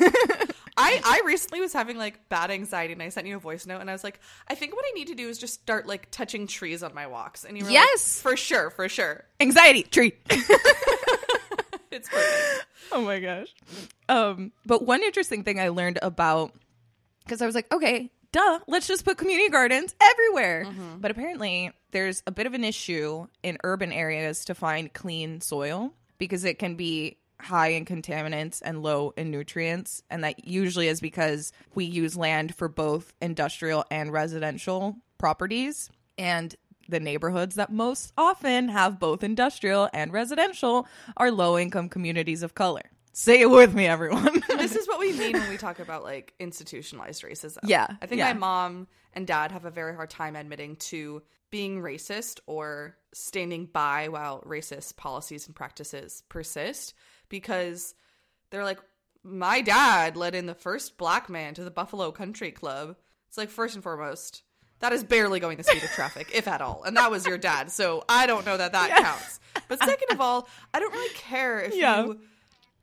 [0.76, 3.80] I, I recently was having like bad anxiety and I sent you a voice note
[3.80, 6.08] and I was like, I think what I need to do is just start like
[6.12, 7.42] touching trees on my walks.
[7.42, 8.22] And you were like, Yes!
[8.22, 9.24] for sure, for sure.
[9.40, 10.12] Anxiety, tree.
[11.90, 12.66] It's perfect.
[12.92, 13.52] oh my gosh.
[14.08, 16.52] Um, but one interesting thing I learned about
[17.24, 20.64] because I was like, okay, duh, let's just put community gardens everywhere.
[20.66, 20.98] Mm-hmm.
[21.00, 25.92] But apparently, there's a bit of an issue in urban areas to find clean soil
[26.18, 30.02] because it can be high in contaminants and low in nutrients.
[30.10, 35.90] And that usually is because we use land for both industrial and residential properties.
[36.18, 36.54] And
[36.88, 42.54] the neighborhoods that most often have both industrial and residential are low income communities of
[42.54, 42.82] color.
[43.18, 44.42] Say it with me, everyone.
[44.46, 47.60] this is what we mean when we talk about like institutionalized racism.
[47.64, 48.34] Yeah, I think yeah.
[48.34, 53.64] my mom and dad have a very hard time admitting to being racist or standing
[53.64, 56.92] by while racist policies and practices persist
[57.30, 57.94] because
[58.50, 58.80] they're like,
[59.22, 62.96] my dad led in the first black man to the Buffalo Country Club.
[63.28, 64.42] It's like, first and foremost,
[64.80, 66.82] that is barely going the speed of traffic, if at all.
[66.84, 67.70] And that was your dad.
[67.70, 69.40] So I don't know that that counts.
[69.68, 72.04] But second of all, I don't really care if Yeah.
[72.04, 72.20] you.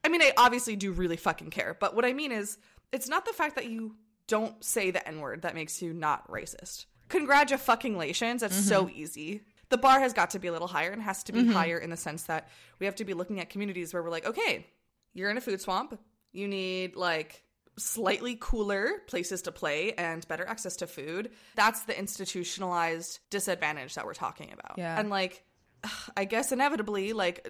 [0.03, 1.75] I mean, I obviously do really fucking care.
[1.79, 2.57] But what I mean is,
[2.91, 3.95] it's not the fact that you
[4.27, 6.85] don't say the N word that makes you not racist.
[7.09, 8.41] Congratulations.
[8.41, 8.99] That's so mm-hmm.
[8.99, 9.41] easy.
[9.69, 11.51] The bar has got to be a little higher and has to be mm-hmm.
[11.51, 14.25] higher in the sense that we have to be looking at communities where we're like,
[14.25, 14.67] okay,
[15.13, 15.99] you're in a food swamp.
[16.31, 17.43] You need like
[17.77, 21.31] slightly cooler places to play and better access to food.
[21.55, 24.77] That's the institutionalized disadvantage that we're talking about.
[24.77, 24.99] Yeah.
[24.99, 25.43] And like,
[26.17, 27.47] I guess inevitably, like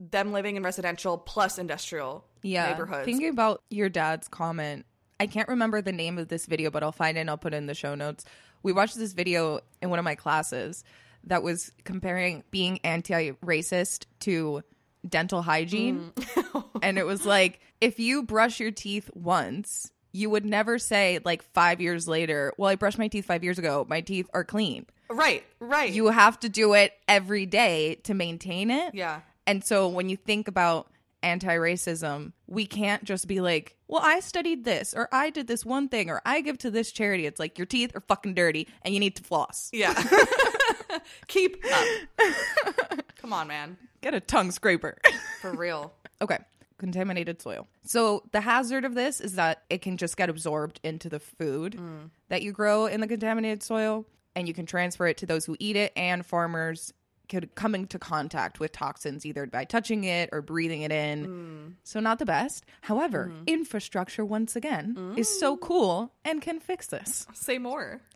[0.00, 2.70] them living in residential plus industrial yeah.
[2.70, 3.04] neighborhoods.
[3.04, 4.86] Thinking about your dad's comment,
[5.20, 7.54] I can't remember the name of this video, but I'll find it and I'll put
[7.54, 8.24] it in the show notes.
[8.62, 10.84] We watched this video in one of my classes
[11.24, 14.62] that was comparing being anti racist to
[15.08, 16.12] dental hygiene.
[16.14, 16.64] Mm.
[16.82, 21.42] and it was like, if you brush your teeth once, you would never say, like,
[21.42, 23.86] five years later, well, I brushed my teeth five years ago.
[23.88, 24.86] My teeth are clean.
[25.10, 25.92] right, right.
[25.92, 28.94] You have to do it every day to maintain it.
[28.94, 29.20] yeah.
[29.48, 30.90] And so when you think about
[31.22, 35.64] anti racism, we can't just be like, well, I studied this, or I did this
[35.64, 37.24] one thing, or I give to this charity.
[37.24, 39.70] It's like your teeth are fucking dirty and you need to floss.
[39.72, 39.94] Yeah.
[41.28, 43.04] Keep up.
[43.16, 43.78] Come on, man.
[44.02, 44.98] Get a tongue scraper.
[45.40, 45.94] For real.
[46.20, 46.38] okay.
[46.76, 47.66] Contaminated soil.
[47.84, 51.76] So the hazard of this is that it can just get absorbed into the food
[51.76, 52.10] mm.
[52.28, 54.04] that you grow in the contaminated soil,
[54.36, 56.92] and you can transfer it to those who eat it, and farmers
[57.28, 61.26] could come into contact with toxins either by touching it or breathing it in.
[61.26, 61.74] Mm.
[61.84, 62.64] So not the best.
[62.80, 63.44] However, mm-hmm.
[63.46, 65.60] infrastructure once again is so mm.
[65.60, 67.26] cool and can fix this.
[67.34, 68.00] Say more.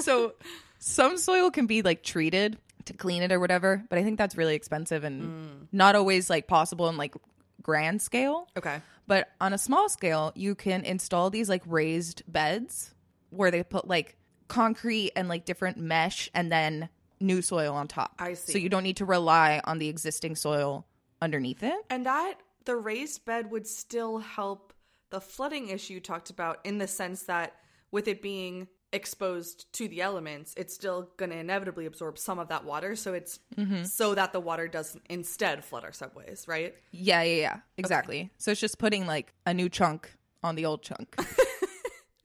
[0.00, 0.34] So
[0.78, 4.36] some soil can be like treated to clean it or whatever, but I think that's
[4.36, 5.66] really expensive and mm.
[5.72, 7.14] not always like possible in like
[7.62, 8.48] grand scale.
[8.56, 8.80] Okay.
[9.06, 12.94] But on a small scale, you can install these like raised beds
[13.30, 14.16] where they put like
[14.48, 16.88] concrete and like different mesh and then
[17.20, 18.14] new soil on top.
[18.18, 18.52] I see.
[18.52, 20.86] So you don't need to rely on the existing soil
[21.20, 21.74] underneath it.
[21.90, 24.72] And that the raised bed would still help
[25.10, 27.54] the flooding issue you talked about in the sense that
[27.90, 32.48] with it being exposed to the elements, it's still going to inevitably absorb some of
[32.48, 32.96] that water.
[32.96, 33.84] So it's mm-hmm.
[33.84, 36.74] so that the water doesn't instead flood our subways, right?
[36.92, 37.56] Yeah, yeah, yeah.
[37.76, 38.30] Exactly.
[38.38, 41.14] So it's just putting like a new chunk on the old chunk.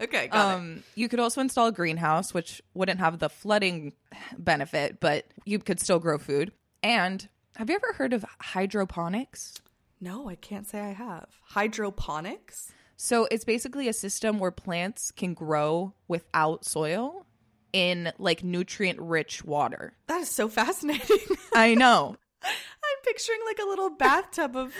[0.01, 0.55] Okay, got it.
[0.55, 3.93] Um, you could also install a greenhouse, which wouldn't have the flooding
[4.37, 6.51] benefit, but you could still grow food.
[6.81, 9.55] And have you ever heard of hydroponics?
[9.99, 11.27] No, I can't say I have.
[11.43, 12.71] Hydroponics?
[12.95, 17.25] So it's basically a system where plants can grow without soil
[17.73, 19.93] in like nutrient rich water.
[20.07, 21.17] That is so fascinating.
[21.53, 22.15] I know.
[22.41, 24.73] I'm picturing like a little bathtub of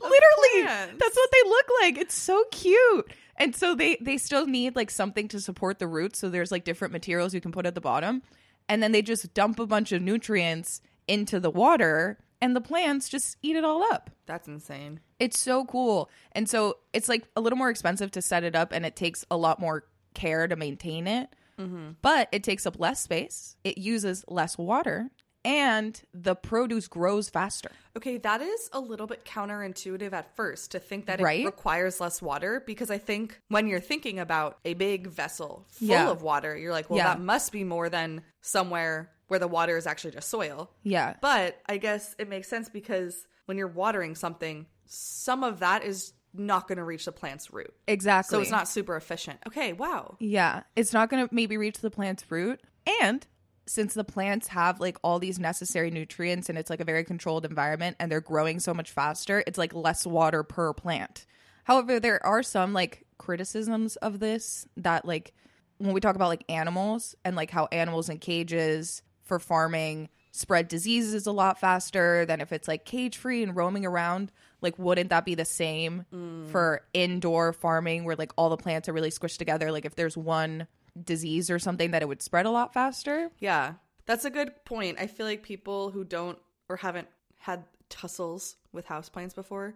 [0.00, 0.94] Literally, plants.
[0.98, 1.98] that's what they look like.
[1.98, 3.12] It's so cute.
[3.36, 6.18] And so they they still need like something to support the roots.
[6.18, 8.22] So there's like different materials you can put at the bottom,
[8.68, 13.08] and then they just dump a bunch of nutrients into the water, and the plants
[13.08, 14.10] just eat it all up.
[14.26, 15.00] That's insane.
[15.18, 16.10] It's so cool.
[16.32, 19.24] And so it's like a little more expensive to set it up, and it takes
[19.30, 21.28] a lot more care to maintain it.
[21.58, 21.92] Mm-hmm.
[22.02, 23.56] But it takes up less space.
[23.64, 25.10] It uses less water,
[25.44, 27.70] and the produce grows faster.
[27.96, 31.40] Okay, that is a little bit counterintuitive at first to think that Right?
[31.42, 35.88] it requires less water because I think when you're thinking about a big vessel full
[35.88, 36.10] Yeah.
[36.10, 37.08] of water, you're like, well, Yeah.
[37.14, 40.70] that must be more than somewhere where the water is actually just soil.
[40.82, 41.14] Yeah.
[41.20, 46.12] But I guess it makes sense because when you're watering something, some of that is
[46.36, 47.72] not going to reach the plant's root.
[47.86, 48.36] Exactly.
[48.36, 49.38] So it's not super efficient.
[49.46, 50.16] Okay, wow.
[50.18, 52.60] Yeah, it's not going to maybe reach the plant's root.
[53.02, 53.26] And
[53.66, 57.44] since the plants have like all these necessary nutrients and it's like a very controlled
[57.44, 61.26] environment and they're growing so much faster, it's like less water per plant.
[61.64, 65.32] However, there are some like criticisms of this that like
[65.78, 70.66] when we talk about like animals and like how animals in cages for farming spread
[70.66, 74.32] diseases a lot faster than if it's like cage free and roaming around.
[74.60, 76.48] Like, wouldn't that be the same mm.
[76.48, 79.70] for indoor farming where like all the plants are really squished together?
[79.70, 80.66] Like, if there's one
[81.02, 83.30] disease or something, that it would spread a lot faster.
[83.38, 83.74] Yeah,
[84.06, 84.98] that's a good point.
[85.00, 89.74] I feel like people who don't or haven't had tussles with houseplants before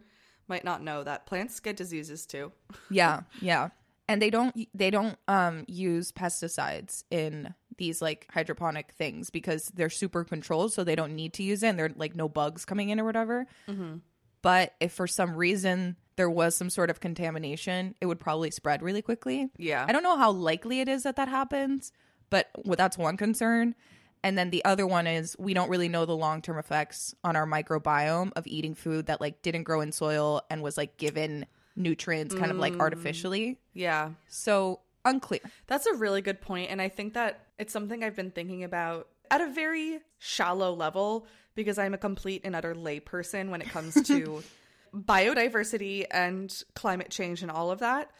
[0.48, 2.52] might not know that plants get diseases too.
[2.90, 3.68] Yeah, yeah.
[4.08, 9.90] And they don't they don't um use pesticides in these like hydroponic things because they're
[9.90, 12.64] super controlled so they don't need to use it and there are like no bugs
[12.64, 13.46] coming in or whatever.
[14.40, 18.82] But if for some reason there was some sort of contamination, it would probably spread
[18.82, 19.48] really quickly.
[19.56, 19.86] Yeah.
[19.88, 21.92] I don't know how likely it is that that happens,
[22.28, 23.76] but well, that's one concern.
[24.24, 27.36] And then the other one is we don't really know the long term effects on
[27.36, 31.46] our microbiome of eating food that like didn't grow in soil and was like given
[31.76, 32.80] nutrients kind of like mm.
[32.80, 33.60] artificially.
[33.72, 34.10] Yeah.
[34.26, 35.40] So unclear.
[35.68, 39.06] That's a really good point, and I think that it's something I've been thinking about
[39.30, 43.94] at a very shallow level because I'm a complete and utter layperson when it comes
[44.08, 44.42] to
[44.94, 48.10] biodiversity and climate change and all of that.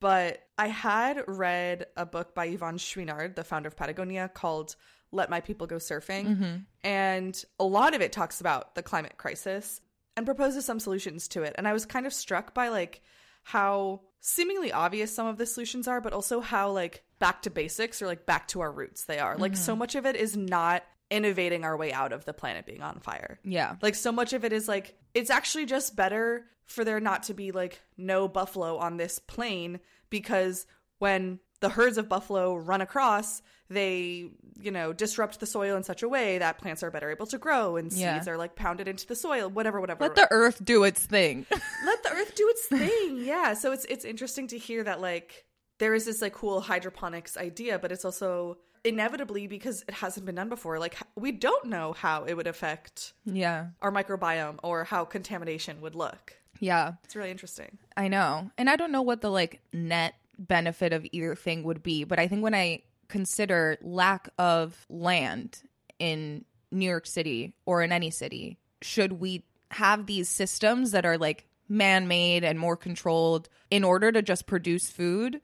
[0.00, 4.76] But I had read a book by Yvon Chouinard, the founder of Patagonia, called
[5.12, 6.26] Let My People Go Surfing.
[6.26, 6.56] Mm-hmm.
[6.82, 9.80] And a lot of it talks about the climate crisis
[10.16, 11.54] and proposes some solutions to it.
[11.56, 13.02] And I was kind of struck by like
[13.44, 18.02] how seemingly obvious some of the solutions are, but also how like back to basics
[18.02, 19.36] or like back to our roots they are.
[19.36, 19.62] Like mm-hmm.
[19.62, 23.00] so much of it is not innovating our way out of the planet being on
[23.00, 23.38] fire.
[23.44, 23.76] Yeah.
[23.82, 27.34] Like so much of it is like it's actually just better for there not to
[27.34, 30.66] be like no buffalo on this plain because
[30.98, 34.28] when the herds of buffalo run across, they,
[34.60, 37.38] you know, disrupt the soil in such a way that plants are better able to
[37.38, 40.04] grow and seeds are like pounded into the soil, whatever, whatever.
[40.04, 41.46] Let the earth do its thing.
[41.50, 43.18] Let the earth do its thing.
[43.24, 43.54] Yeah.
[43.54, 45.44] So it's it's interesting to hear that like
[45.78, 50.34] there is this like cool hydroponics idea, but it's also inevitably because it hasn't been
[50.34, 50.78] done before.
[50.78, 53.68] Like we don't know how it would affect yeah.
[53.82, 56.34] our microbiome or how contamination would look.
[56.60, 56.94] Yeah.
[57.04, 57.78] It's really interesting.
[57.96, 58.50] I know.
[58.56, 62.18] And I don't know what the like net benefit of either thing would be, but
[62.18, 65.62] I think when I consider lack of land
[65.98, 71.18] in New York City or in any city, should we have these systems that are
[71.18, 75.40] like man-made and more controlled in order to just produce food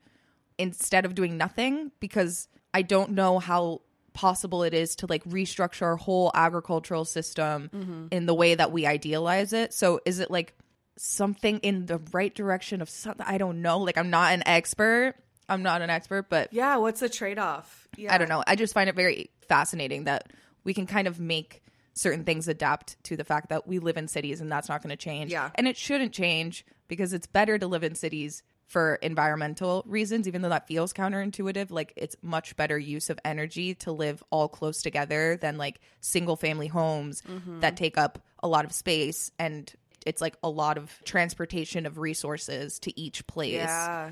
[0.58, 5.82] instead of doing nothing because I don't know how possible it is to like restructure
[5.82, 8.06] our whole agricultural system mm-hmm.
[8.10, 9.72] in the way that we idealize it.
[9.72, 10.54] So is it like
[10.96, 13.78] something in the right direction of something I don't know.
[13.78, 15.14] Like I'm not an expert.
[15.48, 17.88] I'm not an expert, but Yeah, what's the trade off?
[17.96, 18.14] Yeah.
[18.14, 18.44] I don't know.
[18.46, 21.62] I just find it very fascinating that we can kind of make
[21.94, 24.90] certain things adapt to the fact that we live in cities and that's not going
[24.90, 25.32] to change.
[25.32, 25.50] Yeah.
[25.54, 30.42] And it shouldn't change because it's better to live in cities for environmental reasons, even
[30.42, 31.72] though that feels counterintuitive.
[31.72, 36.36] Like it's much better use of energy to live all close together than like single
[36.36, 37.60] family homes mm-hmm.
[37.60, 39.72] that take up a lot of space and
[40.06, 43.54] it's like a lot of transportation of resources to each place.
[43.54, 44.10] Yeah.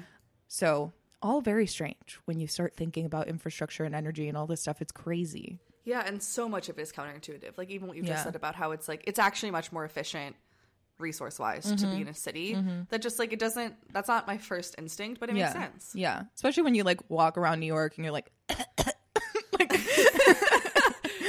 [0.48, 0.92] So,
[1.22, 4.82] all very strange when you start thinking about infrastructure and energy and all this stuff.
[4.82, 5.60] It's crazy.
[5.84, 7.56] Yeah, and so much of it is counterintuitive.
[7.56, 8.14] Like even what you Yeah.
[8.14, 10.34] just said about how it's like it's actually much more efficient
[10.98, 11.94] resource wise to Mm-hmm.
[11.96, 12.56] be in a city.
[12.90, 15.46] That just like it doesn't that's not my first instinct, but it yeah.
[15.46, 15.90] makes sense.
[15.94, 16.22] Yeah.
[16.34, 18.30] Especially when you like walk around New York and you're like,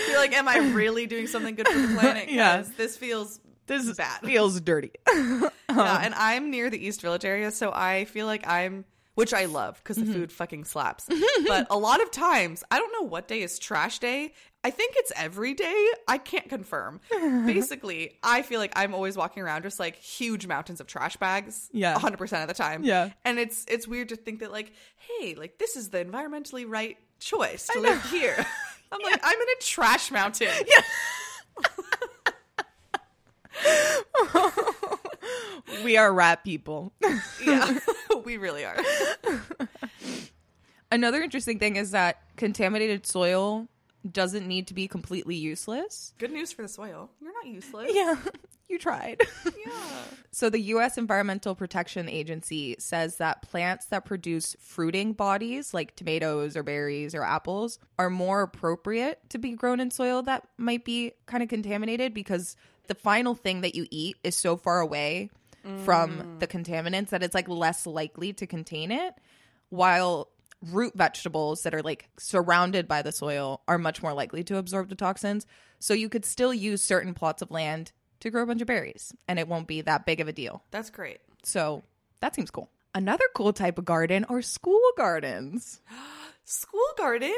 [0.08, 2.30] You're like, am I really doing something good for the planet?
[2.32, 2.64] Yeah.
[2.78, 4.22] This feels this is bad.
[4.22, 4.92] feels dirty.
[5.14, 9.46] yeah, and I'm near the East Village area, so I feel like I'm, which I
[9.46, 10.08] love because Mm-hmm.
[10.12, 11.08] the food fucking slaps.
[11.46, 14.34] but a lot of times, I don't know what day is trash day.
[14.62, 15.88] I think it's every day.
[16.08, 17.00] I can't confirm.
[17.46, 21.70] Basically, I feel like I'm always walking around just like huge mountains of trash bags.
[21.72, 21.96] Yeah.
[21.98, 22.84] 100% of the time.
[22.84, 23.12] Yeah.
[23.24, 26.98] And it's it's weird to think that like, hey, like this is the environmentally right
[27.20, 28.36] choice to live here.
[28.92, 30.50] I'm like, I'm in a trash mountain.
[30.68, 30.82] Yeah.
[35.84, 36.92] we are rat people.
[37.44, 37.80] Yeah.
[38.26, 38.78] we really are.
[40.92, 43.68] Another interesting thing is that contaminated soil
[44.10, 46.14] doesn't need to be completely useless.
[46.18, 47.10] Good news for the soil.
[47.20, 47.92] You're not useless.
[47.94, 48.16] Yeah,
[48.70, 49.22] you tried.
[49.66, 49.72] Yeah.
[50.32, 50.98] So, the U.S.
[50.98, 57.24] Environmental Protection Agency says that plants that produce fruiting bodies, like tomatoes or berries or
[57.24, 62.14] apples, are more appropriate to be grown in soil that might be kind of contaminated
[62.14, 62.56] because
[62.88, 65.30] the final thing that you eat is so far away
[65.84, 66.40] from mm.
[66.40, 69.14] the contaminants that it's like less likely to contain it.
[69.70, 70.30] While
[70.72, 74.90] root vegetables that are like surrounded by the soil are much more likely to absorb
[74.90, 75.46] the toxins.
[75.80, 79.14] So, you could still use certain plots of land to grow a bunch of berries
[79.28, 80.64] and it won't be that big of a deal.
[80.72, 81.20] That's great.
[81.44, 81.84] So
[82.20, 82.70] that seems cool.
[82.94, 85.82] Another cool type of garden are school gardens.
[86.44, 87.32] School gardens?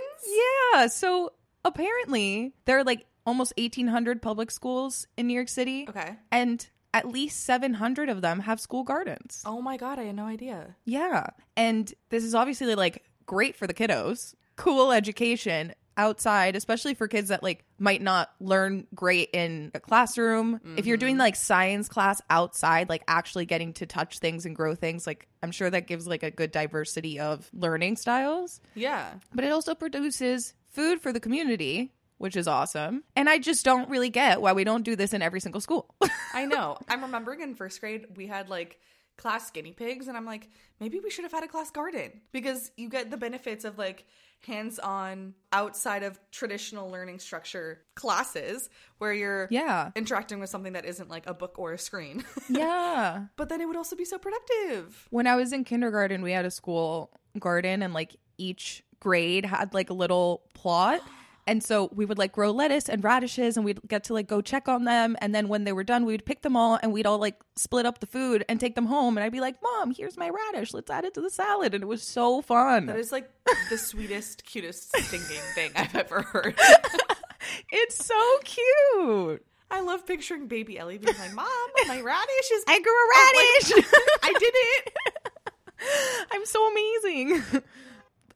[0.74, 0.88] Yeah.
[0.88, 1.34] So
[1.65, 5.86] apparently there are like almost 1,800 public schools in New York City.
[5.89, 6.15] Okay.
[6.32, 9.43] And at least 700 of them have school gardens.
[9.45, 10.78] Oh my god, I had no idea.
[10.86, 11.28] Yeah.
[11.57, 17.30] And this is obviously like great for the kiddos, cool education, outside, especially for kids
[17.30, 20.59] that like might not learn great in a classroom.
[20.78, 21.22] If you're doing mm-hmm.
[21.22, 25.51] like science class outside, like actually getting to touch things and grow things, like I'm
[25.51, 28.61] sure that gives like a good diversity of learning styles.
[28.76, 29.13] Yeah.
[29.34, 33.03] But it also produces food for the community, which is awesome.
[33.15, 35.93] And I just don't really get why we don't do this in every single school.
[36.34, 36.78] I know.
[36.88, 38.80] I'm remembering in first grade we had like
[39.18, 40.49] class guinea pigs, and I'm like,
[40.80, 44.05] maybe we should have had a class garden because you get the benefits of like
[44.45, 49.91] hands on outside of traditional learning structure classes where you're yeah.
[49.95, 52.24] interacting with something that isn't like a book or a screen.
[52.49, 53.26] Yeah.
[53.38, 55.07] but then it would also be so productive.
[55.09, 59.74] When I was in kindergarten, we had a school garden and like each grade had
[59.74, 61.01] like a little plot.
[61.47, 64.41] And so we would like grow lettuce and radishes and we'd get to like go
[64.41, 65.17] check on them.
[65.19, 67.85] And then when they were done, we'd pick them all and we'd all like split
[67.85, 69.17] up the food and take them home.
[69.17, 70.73] And I'd be like, Mom, here's my radish.
[70.73, 71.73] Let's add it to the salad.
[71.73, 72.85] And it was so fun.
[72.85, 73.29] That is like
[73.69, 76.59] the sweetest, cutest thinking thing I've ever heard.
[77.71, 79.45] it's so cute.
[79.71, 81.47] I love picturing baby Ellie being like, Mom,
[81.87, 82.63] my radish is.
[82.67, 83.85] I grew a oh, radish.
[84.23, 84.93] I did it.
[86.31, 87.63] I'm so amazing.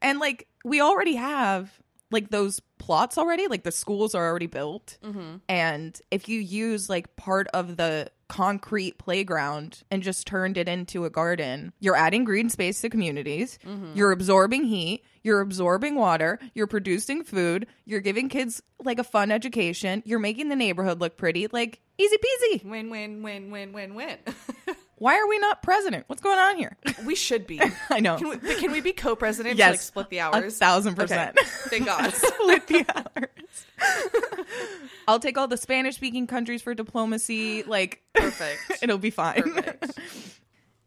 [0.02, 1.72] and like we already have
[2.12, 4.98] like those plots already, like the schools are already built.
[5.04, 5.38] Mm-hmm.
[5.50, 11.06] And if you use like part of the concrete playground and just turned it into
[11.06, 13.60] a garden, you're adding green space to communities.
[13.66, 13.94] Mm-hmm.
[13.96, 19.32] You're absorbing heat, you're absorbing water, you're producing food, you're giving kids like a fun
[19.32, 21.48] education, you're making the neighborhood look pretty.
[21.48, 22.66] Like easy peasy.
[22.66, 24.18] Win, win, win, win, win, win.
[24.98, 26.06] Why are we not president?
[26.08, 26.78] What's going on here?
[27.06, 27.62] we should be.
[27.90, 28.18] I know.
[28.18, 29.58] Can we, can we be co-president?
[29.58, 29.68] Yes.
[29.68, 30.56] To, like split the hours.
[30.56, 31.38] A thousand percent.
[31.38, 31.48] Okay.
[31.70, 32.14] Thank God.
[32.14, 34.46] Split the hours.
[35.08, 37.64] I'll take all the Spanish speaking countries for diplomacy.
[37.64, 38.84] Like, Perfect.
[38.84, 39.44] it'll be fine.
[39.44, 40.00] Perfect.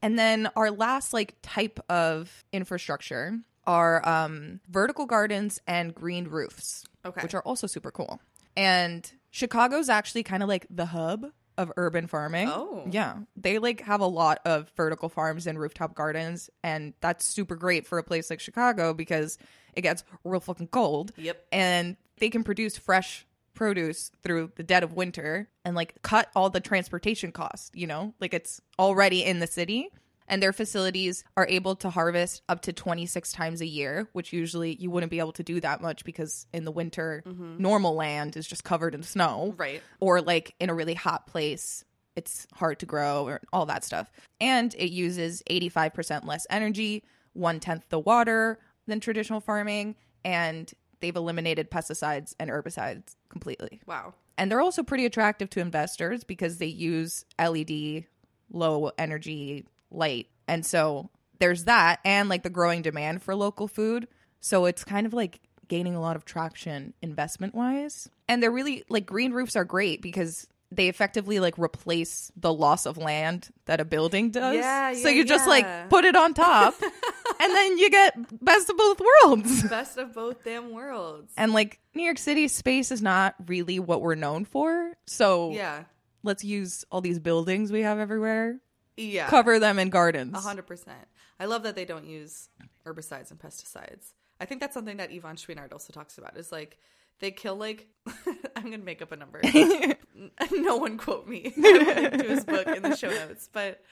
[0.03, 6.85] And then our last like type of infrastructure are um, vertical gardens and green roofs,
[7.05, 7.21] Okay.
[7.23, 8.21] which are also super cool.
[8.57, 11.27] And Chicago's actually kind of like the hub
[11.59, 12.49] of urban farming.
[12.49, 12.85] Oh.
[12.91, 17.57] yeah, they like have a lot of vertical farms and rooftop gardens, and that's super
[17.57, 19.37] great for a place like Chicago because
[19.75, 21.13] it gets real fucking cold.
[21.17, 21.47] Yep.
[21.53, 26.49] and they can produce fresh produce through the dead of winter and like cut all
[26.49, 28.15] the transportation costs, you know?
[28.21, 29.91] Like it's already in the city
[30.29, 34.77] and their facilities are able to harvest up to 26 times a year, which usually
[34.77, 37.57] you wouldn't be able to do that much because in the winter mm-hmm.
[37.59, 39.55] normal land is just covered in snow.
[39.57, 39.83] Right.
[40.01, 41.85] Or like in a really hot place
[42.19, 44.11] it's hard to grow or all that stuff.
[44.41, 48.59] And it uses 85% less energy, one tenth the water
[48.89, 50.69] than traditional farming, and
[50.99, 53.81] they've eliminated pesticides and herbicides completely.
[53.87, 54.15] Wow.
[54.37, 58.05] And they're also pretty attractive to investors because they use LED
[58.51, 60.29] low energy light.
[60.47, 64.09] And so there's that and like the growing demand for local food.
[64.41, 68.09] So it's kind of like gaining a lot of traction investment wise.
[68.29, 72.85] And they're really like green roofs are great because they effectively like replace the loss
[72.85, 74.55] of land that a building does.
[74.57, 75.51] Yeah, yeah so yeah, you just yeah.
[75.51, 76.75] like put it on top
[77.41, 79.63] and then you get best of both worlds.
[79.69, 81.33] Best of both damn worlds.
[81.37, 84.93] And like New York City space is not really what we're known for.
[85.07, 85.85] So Yeah.
[86.23, 88.61] let's use all these buildings we have everywhere,
[88.99, 89.29] Yeah.
[89.29, 90.35] cover them in gardens.
[90.35, 91.07] A hundred percent.
[91.41, 92.49] I love that they don't use
[92.85, 94.13] herbicides and pesticides.
[94.41, 96.37] I think that's something that Yvon Chouinard also talks about.
[96.37, 96.79] Is like
[97.21, 97.87] they kill like
[98.57, 99.41] I'm gonna make up a number.
[100.53, 101.51] no one quote me.
[101.57, 103.83] To his book in the show notes, but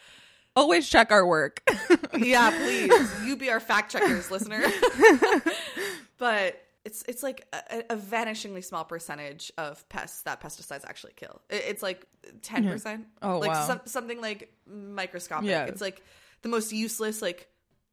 [0.57, 1.61] Always check our work.
[2.17, 4.65] yeah, please, you be our fact checkers, listener.
[6.19, 11.43] but it's it's like a, a vanishingly small percentage of pests that pesticides actually kill.
[11.51, 12.07] It's like
[12.43, 13.07] ten percent.
[13.21, 13.67] Oh, like wow.
[13.67, 15.51] some, something like microscopic.
[15.51, 15.65] Yeah.
[15.65, 16.03] It's like
[16.43, 17.49] the most useless like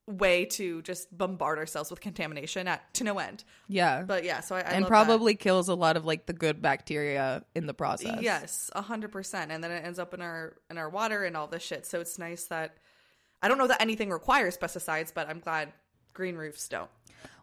[0.06, 3.44] way to just bombard ourselves with contamination at to no end.
[3.68, 4.04] yeah.
[4.04, 7.44] But yeah, so I, I and probably kills a lot of like the good bacteria
[7.56, 8.22] in the process.
[8.22, 11.36] yes, a hundred percent, and then it ends up in our in our water and
[11.36, 11.88] all this shit.
[11.88, 12.78] So it's nice that
[13.42, 15.74] I don't know that anything requires pesticides, but I'm glad
[16.14, 16.92] green roofs don't.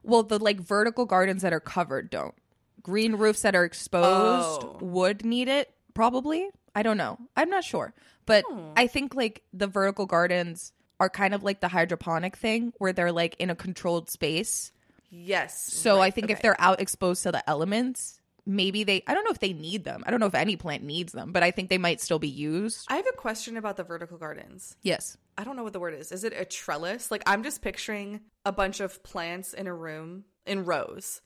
[0.03, 2.35] Well, the like vertical gardens that are covered don't.
[2.83, 4.79] Green roofs that are exposed Oh.
[4.81, 6.49] would need it, probably.
[6.75, 7.19] I don't know.
[7.37, 7.93] I'm not sure.
[8.27, 8.73] But Hmm.
[8.77, 13.13] I think like the vertical gardens are kind of like the hydroponic thing where they're
[13.13, 14.71] like in a controlled space.
[15.11, 15.73] Yes.
[15.73, 19.25] So right, I think if they're out exposed to the elements, maybe they I don't
[19.25, 20.03] know if they need them.
[20.07, 22.29] I don't know if any plant needs them, but I think they might still be
[22.29, 22.87] used.
[22.89, 24.77] I have a question about the vertical gardens.
[24.83, 25.17] Yes.
[25.39, 26.13] I don't know what the word is.
[26.13, 27.11] Is it a trellis?
[27.11, 31.21] Like I'm just picturing a bunch of plants in a room in rows.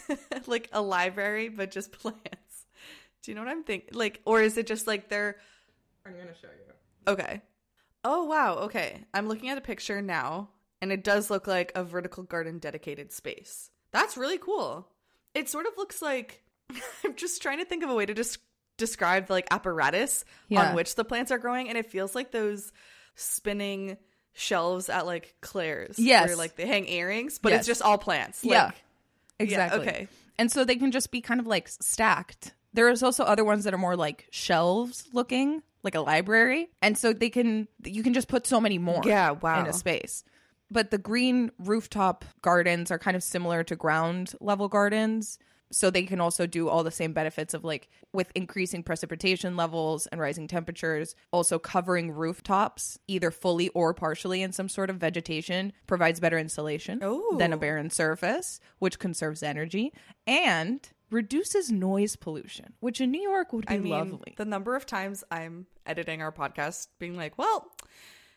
[0.46, 2.66] like a library but just plants.
[3.22, 3.90] Do you know what I'm thinking?
[3.92, 5.36] Like or is it just like they're
[6.06, 7.12] I'm going to show you.
[7.12, 7.42] Okay.
[8.04, 9.04] Oh wow, okay.
[9.12, 10.48] I'm looking at a picture now
[10.80, 13.70] and it does look like a vertical garden dedicated space.
[13.92, 14.88] That's really cool.
[15.34, 16.42] it sort of looks like
[17.04, 18.38] I'm just trying to think of a way to just
[18.76, 20.70] describe the like apparatus Yeah.
[20.70, 22.72] on which the plants are growing, and it feels like those
[23.14, 23.96] spinning
[24.32, 26.28] shelves at like Claire's, Yes.
[26.28, 27.60] where like they hang earrings, but Yes.
[27.60, 28.44] it's just all plants.
[28.44, 28.66] Yeah.
[28.66, 28.74] Like,
[29.38, 29.80] Exactly.
[29.80, 30.08] okay.
[30.38, 32.54] And so they can just be kind of like stacked.
[32.72, 36.70] There's also other ones that are more like shelves looking, like a library.
[36.80, 39.60] And so they can you can just put so many more Yeah, wow.
[39.60, 40.24] in a space.
[40.70, 45.38] But the green rooftop gardens are kind of similar to ground level gardens.
[45.72, 50.06] So they can also do all the same benefits of like with increasing precipitation levels
[50.08, 55.72] and rising temperatures, also covering rooftops either fully or partially in some sort of vegetation
[55.86, 57.36] provides better insulation Oh.
[57.38, 59.92] than a barren surface, which conserves energy
[60.26, 64.34] and reduces noise pollution, which in New York would be I mean, lovely.
[64.36, 67.70] the number of times I'm editing our podcast, being like, "Well,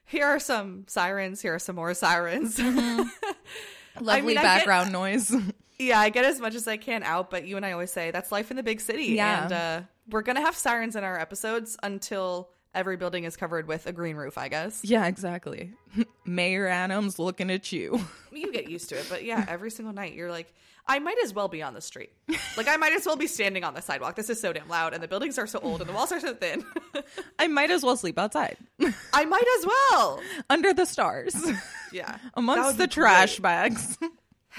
[0.06, 1.42] here are some sirens.
[1.42, 3.04] Here are some more sirens." Mm-hmm.
[4.00, 5.34] Lovely mean, I get- background noise.
[5.80, 8.12] yeah, I get as much as I can out, but you and I always say
[8.12, 9.06] that's life in the big city.
[9.08, 9.44] Yeah.
[9.44, 13.86] and uh, we're gonna have sirens in our episodes until every building is covered with
[13.88, 14.38] a green roof.
[14.38, 15.74] I guess yeah, exactly.
[16.26, 18.00] Mayor Adams looking at you.
[18.32, 20.54] you get used to it, but yeah, every single night you're like,
[20.86, 22.10] I might as well be on the street.
[22.58, 24.16] Like I might as well be standing on the sidewalk.
[24.16, 26.20] This is so damn loud, and the buildings are so old, and the walls are
[26.20, 26.66] so thin.
[27.40, 28.58] I might as well sleep outside
[29.14, 30.20] I might as well.
[30.50, 31.36] under the stars
[31.94, 33.44] Yeah, amongst the trash great.
[33.44, 33.98] bags.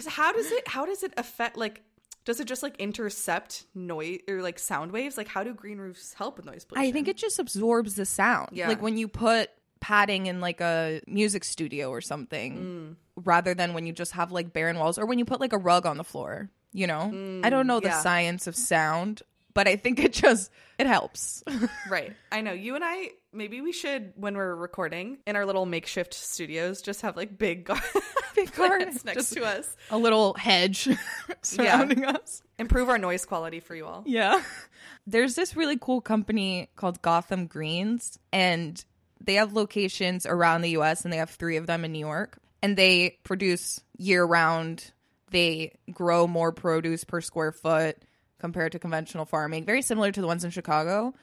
[0.09, 0.67] How does it?
[0.67, 1.57] How does it affect?
[1.57, 1.83] Like,
[2.25, 5.16] does it just like intercept noise or like sound waves?
[5.16, 6.89] Like, how do green roofs help with noise pollution?
[6.89, 8.51] I think it just absorbs the sound.
[8.53, 8.68] Yeah.
[8.68, 9.51] Like when you put
[9.81, 13.22] padding in like a music studio or something mm.
[13.22, 15.59] rather than when you just have like barren walls or when you put like a
[15.59, 17.41] rug on the floor, you know?
[17.45, 18.01] I don't know the mm, yeah.
[18.01, 19.22] science of sound,
[19.53, 21.45] but I think it just it helps.
[21.91, 22.14] Right.
[22.33, 22.53] I know.
[22.53, 27.03] You and I, maybe we should, when we're recording in our little makeshift studios, just
[27.03, 27.83] have like big, gar-
[28.35, 29.76] Big gardens, next to us.
[29.91, 30.89] a little hedge
[31.43, 32.43] surrounding us.
[32.59, 34.03] Improve our noise quality for you all.
[34.07, 34.43] Yeah.
[35.07, 38.82] There's this really cool company called Gotham Greens, and
[39.20, 42.39] they have locations around the US, and they have three of them in New York.
[42.62, 44.93] And they produce year round,
[45.30, 47.99] they grow more produce per square foot
[48.39, 51.14] compared to conventional farming, very similar to the ones in Chicago,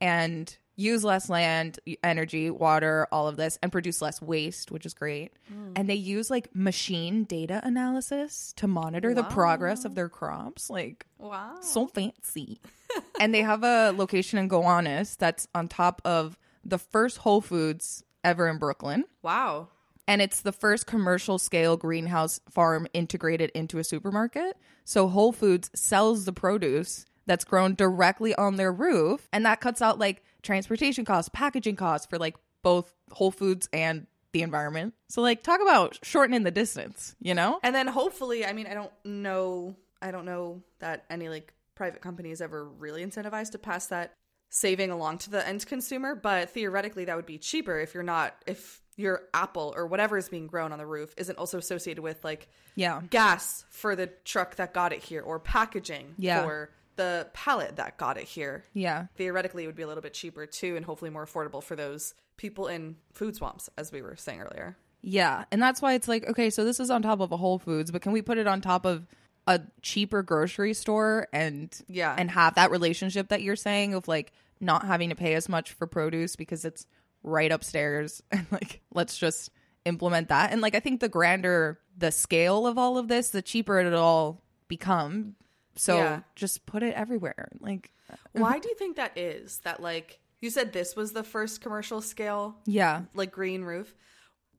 [0.00, 4.94] and use less land, energy, water, all of this, and produce less waste, which is
[4.94, 5.32] great.
[5.52, 5.72] Hmm.
[5.76, 10.70] And they use like machine data analysis to monitor the progress of their crops.
[10.70, 11.58] Like, Wow.
[11.60, 12.60] so fancy.
[13.20, 18.02] and they have a location in Gowanus that's on top of the first Whole Foods
[18.24, 19.04] ever in Brooklyn.
[19.22, 19.68] Wow.
[20.08, 24.56] And it's the first commercial scale greenhouse farm integrated into a supermarket.
[24.84, 29.28] So Whole Foods sells the produce that's grown directly on their roof.
[29.32, 34.06] And that cuts out like transportation costs, packaging costs for like both Whole Foods and
[34.32, 34.94] the environment.
[35.08, 37.58] So, like, talk about shortening the distance, you know?
[37.64, 42.00] And then hopefully, I mean, I don't know, I don't know that any like private
[42.00, 44.14] company is ever really incentivized to pass that
[44.50, 48.34] saving along to the end consumer, but theoretically that would be cheaper if you're not
[48.46, 52.22] if your apple or whatever is being grown on the roof isn't also associated with
[52.22, 53.00] like Yeah.
[53.08, 56.42] gas for the truck that got it here or packaging Yeah.
[56.42, 58.64] for the pallet that got it here.
[58.74, 59.06] Yeah.
[59.16, 62.14] Theoretically, it would be a little bit cheaper too, and hopefully more affordable for those
[62.36, 64.76] people in food swamps, as we were saying earlier.
[65.02, 67.58] Yeah, and that's why it's like, okay, so this is on top of a Whole
[67.58, 69.06] Foods, but can we put it on top of
[69.46, 72.14] a cheaper grocery store and Yeah.
[72.16, 75.72] and have that relationship that you're saying of like not having to pay as much
[75.72, 76.86] for produce because it's
[77.22, 79.50] right upstairs and like let's just
[79.86, 80.52] implement that.
[80.52, 83.98] And like I think the grander the scale of all of this, the cheaper it'll
[83.98, 85.34] all become.
[85.76, 86.20] So Yeah.
[86.34, 87.48] just put it everywhere.
[87.60, 89.58] Like uh, Why do you think that is?
[89.60, 93.02] That like you said, this was the first commercial scale yeah.
[93.14, 93.94] like green roof.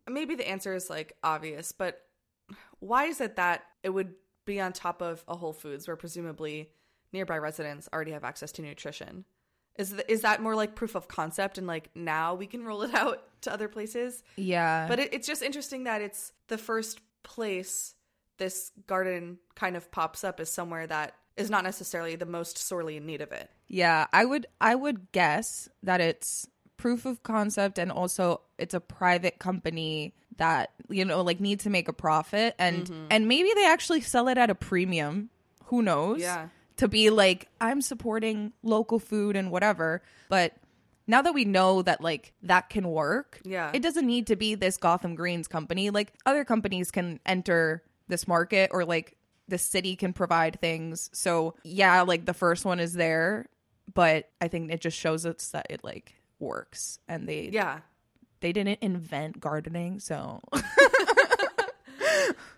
[0.10, 2.02] Maybe the answer is like obvious, but
[2.80, 4.14] why is it that it would
[4.46, 6.72] be on top of a Whole Foods where presumably
[7.14, 9.26] nearby residents already have access to nutrition?
[9.78, 12.82] Is th- is that more like proof of concept and like now we can roll
[12.84, 14.24] it out to other places?
[14.36, 14.88] Yeah.
[14.88, 17.94] But it, it's just interesting that it's the first place
[18.38, 22.98] this garden kind of pops up as somewhere that is not necessarily the most sorely
[22.98, 23.50] in need of it.
[23.68, 28.80] Yeah, I would I would guess that it's proof of concept and also it's a
[28.80, 33.06] private company that you know like needs to make a profit and Mm-hmm.
[33.12, 35.30] and maybe they actually sell it at a premium.
[35.66, 36.20] Who knows?
[36.22, 36.48] Yeah.
[36.78, 40.54] To be like I'm supporting local food and whatever, but
[41.08, 43.72] now that we know that like that can work, Yeah.
[43.74, 45.90] it doesn't need to be this Gotham Greens company.
[45.92, 51.10] Like other companies can enter this market or like the city can provide things.
[51.14, 53.48] So yeah, like the first one is there,
[53.92, 57.80] but I think it just shows us that it like works and they Yeah.
[58.42, 60.42] they didn't invent gardening, so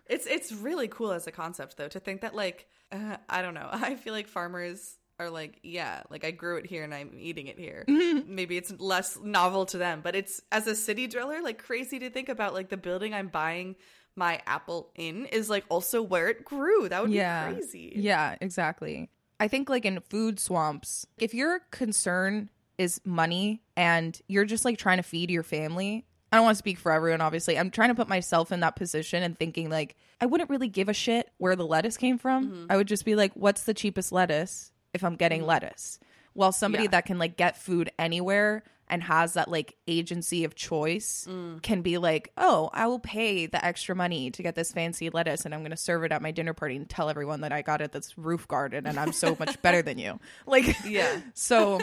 [0.08, 3.54] it's it's really cool as a concept though to think that like uh, I don't
[3.54, 3.70] know.
[3.72, 7.48] I feel like farmers are like, yeah, like I grew it here and I'm eating
[7.48, 7.86] it here.
[7.88, 12.10] Maybe it's less novel to them, but it's as a city dweller like crazy to
[12.10, 13.76] think about like the building I'm buying
[14.16, 16.90] my apple in is like also where it grew.
[16.90, 17.50] That would yeah.
[17.50, 17.94] be crazy.
[17.96, 19.10] Yeah, exactly.
[19.40, 24.78] I think like in food swamps, if your concern is money and you're just like
[24.78, 27.60] trying to feed your family, I don't want to speak for everyone, obviously.
[27.60, 30.90] I'm trying to put myself in that position and thinking like I wouldn't really give
[30.90, 32.48] a shit where the lettuce came from.
[32.48, 32.66] Mm-hmm.
[32.70, 35.50] I would just be like, what's the cheapest lettuce if I'm getting mm-hmm.
[35.50, 36.00] lettuce?
[36.34, 36.92] While somebody Yeah.
[36.92, 41.26] that can like get food anywhere and has that like agency of choice
[41.64, 45.46] can be like, oh, I will pay the extra money to get this fancy lettuce
[45.46, 47.64] and I'm going to serve it at my dinner party and tell everyone that I
[47.64, 50.20] got it this roof garden and I'm so much better than you.
[50.46, 51.22] Like, Yeah.
[51.34, 51.82] so,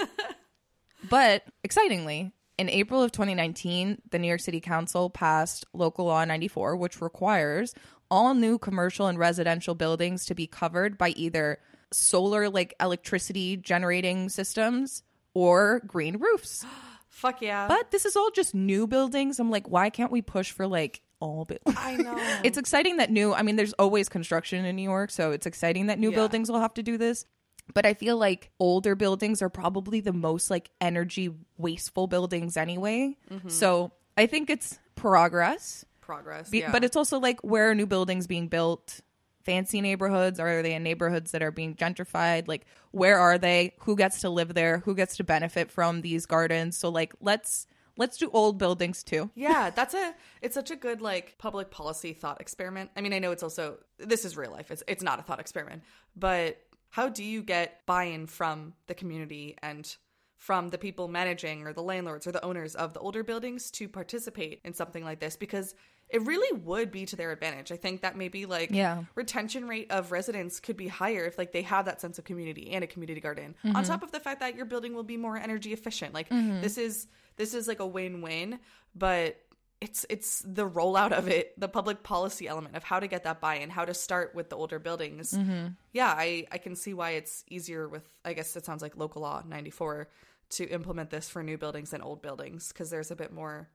[1.08, 6.76] but excitingly, in April of 2019, the New York City Council passed Local Law 94,
[6.76, 7.74] which requires
[8.08, 11.58] all new commercial and residential buildings to be covered by either
[11.92, 15.02] solar like electricity generating systems
[15.34, 16.64] or green roofs.
[17.10, 17.68] Fuck yeah.
[17.68, 19.38] But this is all just new buildings.
[19.38, 21.76] I'm like, why can't we push for like all buildings?
[21.78, 22.16] I know.
[22.42, 25.88] it's exciting that new i mean there's always construction in new york so it's exciting
[25.88, 26.16] that new Yeah.
[26.16, 27.26] buildings will have to do this
[27.74, 33.14] but i feel like older buildings are probably the most like energy wasteful buildings anyway
[33.30, 33.48] mm-hmm.
[33.50, 36.48] so i think it's progress progress.
[36.48, 36.72] Be- yeah.
[36.72, 39.00] but it's also like where are new buildings being built
[39.42, 40.38] fancy neighborhoods?
[40.40, 42.48] Are they in neighborhoods that are being gentrified?
[42.48, 43.74] Like where are they?
[43.80, 44.78] Who gets to live there?
[44.78, 46.76] Who gets to benefit from these gardens?
[46.76, 47.66] So like let's
[47.96, 49.30] let's do old buildings too.
[49.40, 52.90] Yeah, that's a it's such a good like public policy thought experiment.
[52.96, 54.70] I mean, I know it's also this is real life.
[54.70, 55.82] It's it's not a thought experiment.
[56.16, 56.58] But
[56.90, 59.96] how do you get buy-in from the community and
[60.36, 63.88] from the people managing or the landlords or the owners of the older buildings to
[63.88, 65.36] participate in something like this?
[65.36, 65.74] Because
[66.10, 67.70] it really would be to their advantage.
[67.70, 69.04] I think that maybe like Yeah.
[69.14, 72.72] retention rate of residents could be higher if like they have that sense of community
[72.72, 73.54] and a community garden.
[73.64, 73.82] On mm-hmm.
[73.84, 76.14] top of the fact that your building will be more energy efficient.
[76.14, 76.60] Like mm-hmm.
[76.60, 77.06] this is
[77.36, 78.58] this is like a win-win,
[78.94, 79.40] but
[79.80, 83.40] it's it's the rollout of it, the public policy element of how to get that
[83.40, 85.32] buy-in, how to start with the older buildings.
[85.32, 85.68] Mm-hmm.
[85.92, 89.22] Yeah, I I can see why it's easier with I guess it sounds like local
[89.22, 90.08] law 94
[90.50, 93.68] to implement this for new buildings and old buildings because there's a bit more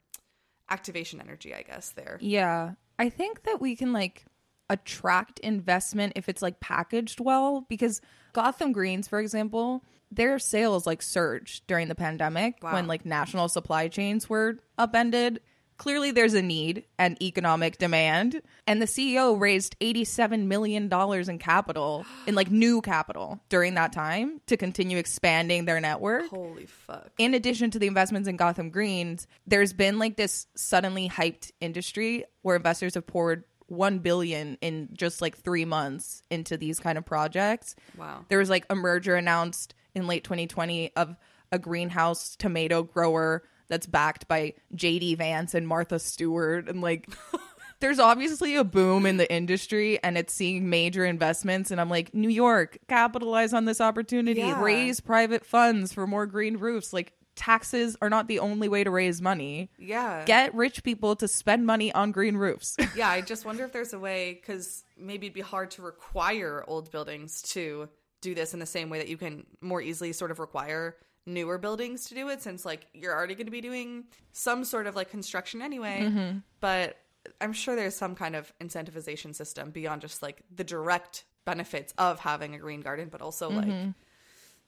[0.69, 2.17] activation energy, I guess there.
[2.21, 2.71] Yeah.
[2.97, 4.25] I think that we can like
[4.69, 8.01] attract investment if it's like packaged well because
[8.33, 12.73] Gotham Greens, for example, their sales like surged during the pandemic Wow.
[12.73, 15.39] when like national supply chains were upended.
[15.77, 18.41] Clearly there's a need and economic demand.
[18.65, 24.41] And the CEO raised $87 million in capital, in like new capital during that time
[24.47, 27.11] to continue expanding their network Holy fuck.
[27.17, 32.23] in addition to the investments in Gotham Greens, there's been like this suddenly hyped industry
[32.41, 37.05] where investors have poured 1 billion in just like 3 months into these kind of
[37.05, 37.75] projects.
[37.97, 38.25] Wow.
[38.29, 41.15] There was like a merger announced in late 2020 of
[41.51, 46.69] a greenhouse tomato grower that's backed by JD Vance and Martha Stewart.
[46.69, 47.09] And like
[47.79, 51.71] there's obviously a boom in the industry and it's seeing major investments.
[51.71, 54.41] And I'm like New York capitalize on this opportunity.
[54.41, 54.61] Yeah.
[54.61, 56.93] raise private funds for more green roofs.
[56.93, 59.69] Like taxes are not the only way to raise money.
[59.77, 60.23] Yeah.
[60.25, 62.77] get rich people to spend money on green roofs.
[62.95, 66.63] Yeah, I just wonder if there's a way because maybe it'd be hard to require
[66.65, 67.89] old buildings to
[68.21, 70.95] do this in the same way that you can more easily sort of require
[71.25, 74.87] newer buildings to do it since like you're already going to be doing some sort
[74.87, 76.01] of like construction anyway.
[76.03, 76.37] Mm-hmm.
[76.59, 76.97] But
[77.41, 82.19] i'm sure there's some kind of incentivization system beyond just like the direct benefits of
[82.19, 83.89] having a green garden but also like mm-hmm.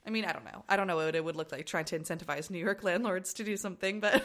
[0.06, 0.64] I mean, I don't know.
[0.70, 3.44] I don't know what it would look like trying to incentivize New York landlords to
[3.44, 4.24] do something, but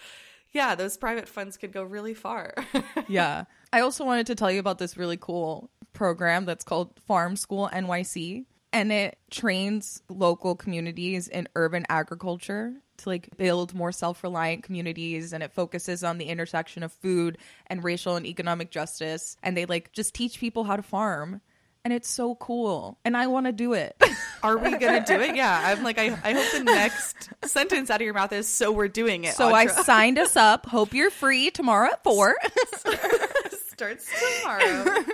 [0.52, 2.54] yeah, those private funds could go really far.
[3.08, 3.44] yeah.
[3.72, 7.68] I also wanted to tell you about this really cool program that's called farm school
[7.72, 8.44] nyc
[8.74, 15.42] and it trains local communities in urban agriculture to like build more self-reliant communities and
[15.42, 19.92] it focuses on the intersection of food and racial and economic justice and they like
[19.92, 21.40] just teach people how to farm
[21.84, 23.96] and it's so cool and i want to do it
[24.42, 25.36] Are we gonna do it?
[25.36, 28.72] Yeah, I'm like, I, I hope the next sentence out of your mouth is "so
[28.72, 32.36] we're doing it." so i signed us up hope you're free tomorrow at four
[33.74, 34.06] starts
[34.40, 35.04] tomorrow.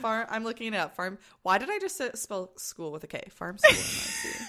[0.00, 0.26] Farm.
[0.30, 0.94] I'm looking it up.
[0.96, 1.18] Farm.
[1.42, 3.22] Why did I just spell school with a K?
[3.30, 4.46] Farm school.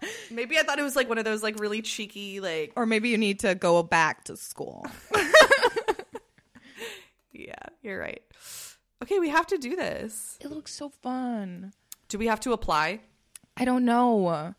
[0.30, 2.72] Maybe I thought it was like one of those like really cheeky like.
[2.76, 4.84] or maybe you need to go back to school
[7.32, 8.22] Yeah, you're right.
[9.02, 10.38] Okay, we have to do this.
[10.40, 11.72] it looks so fun
[12.08, 13.00] Do we have to apply?
[13.56, 14.54] I don't know.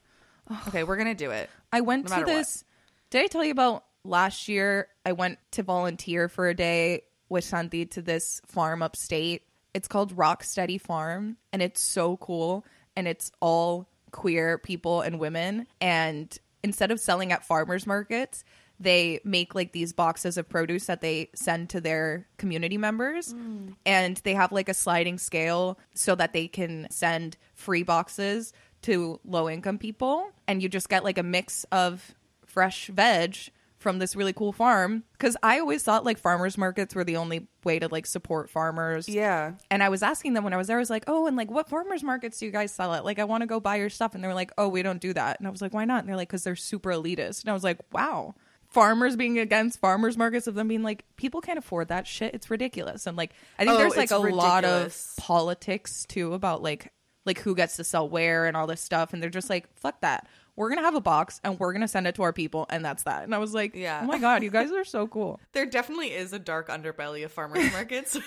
[0.69, 1.49] Okay, we're gonna do it.
[1.73, 2.37] I went No to matter what.
[2.37, 2.63] this.
[3.09, 4.87] Did I tell you about last year?
[5.05, 9.43] I went to volunteer for a day with Santi to this farm upstate.
[9.73, 12.65] It's called Rock Steady Farm, and it's so cool.
[12.95, 15.67] And it's all queer people and women.
[15.79, 18.43] And instead of selling at farmers markets,
[18.79, 23.73] they make like these boxes of produce that they send to their community members mm.
[23.85, 28.53] and they have like a sliding scale so that they can send free boxes
[28.83, 32.13] to low income people and you just get like a mix of
[32.45, 33.35] fresh veg
[33.77, 37.47] from this really cool farm because i always thought like farmers markets were the only
[37.63, 39.51] way to like support farmers Yeah.
[39.69, 41.51] and I was asking them when I was there, I was like, oh, and like
[41.51, 43.03] what farmers markets do you guys sell at?
[43.05, 44.15] Like, I want to go buy your stuff.
[44.15, 45.39] And they were like, oh, we don't do that.
[45.39, 45.99] And I was like, why not?
[45.99, 47.41] And they're like, because they're super elitist.
[47.43, 48.35] And I was like, wow.
[48.69, 52.33] Farmers being against farmers markets of them being like, people can't afford that shit.
[52.33, 53.05] It's ridiculous.
[53.05, 56.91] And like, I think Oh, there's like a lot of politics too about like,
[57.25, 59.11] like who gets to sell where and all this stuff.
[59.13, 60.25] And they're just like, fuck that.
[60.57, 62.65] We're to have a box and we're to send it to our people.
[62.69, 63.23] And that's that.
[63.23, 64.01] And I was like, Yeah.
[64.03, 65.39] oh my God, you guys are so cool.
[65.53, 68.17] There definitely is a dark underbelly of farmers markets.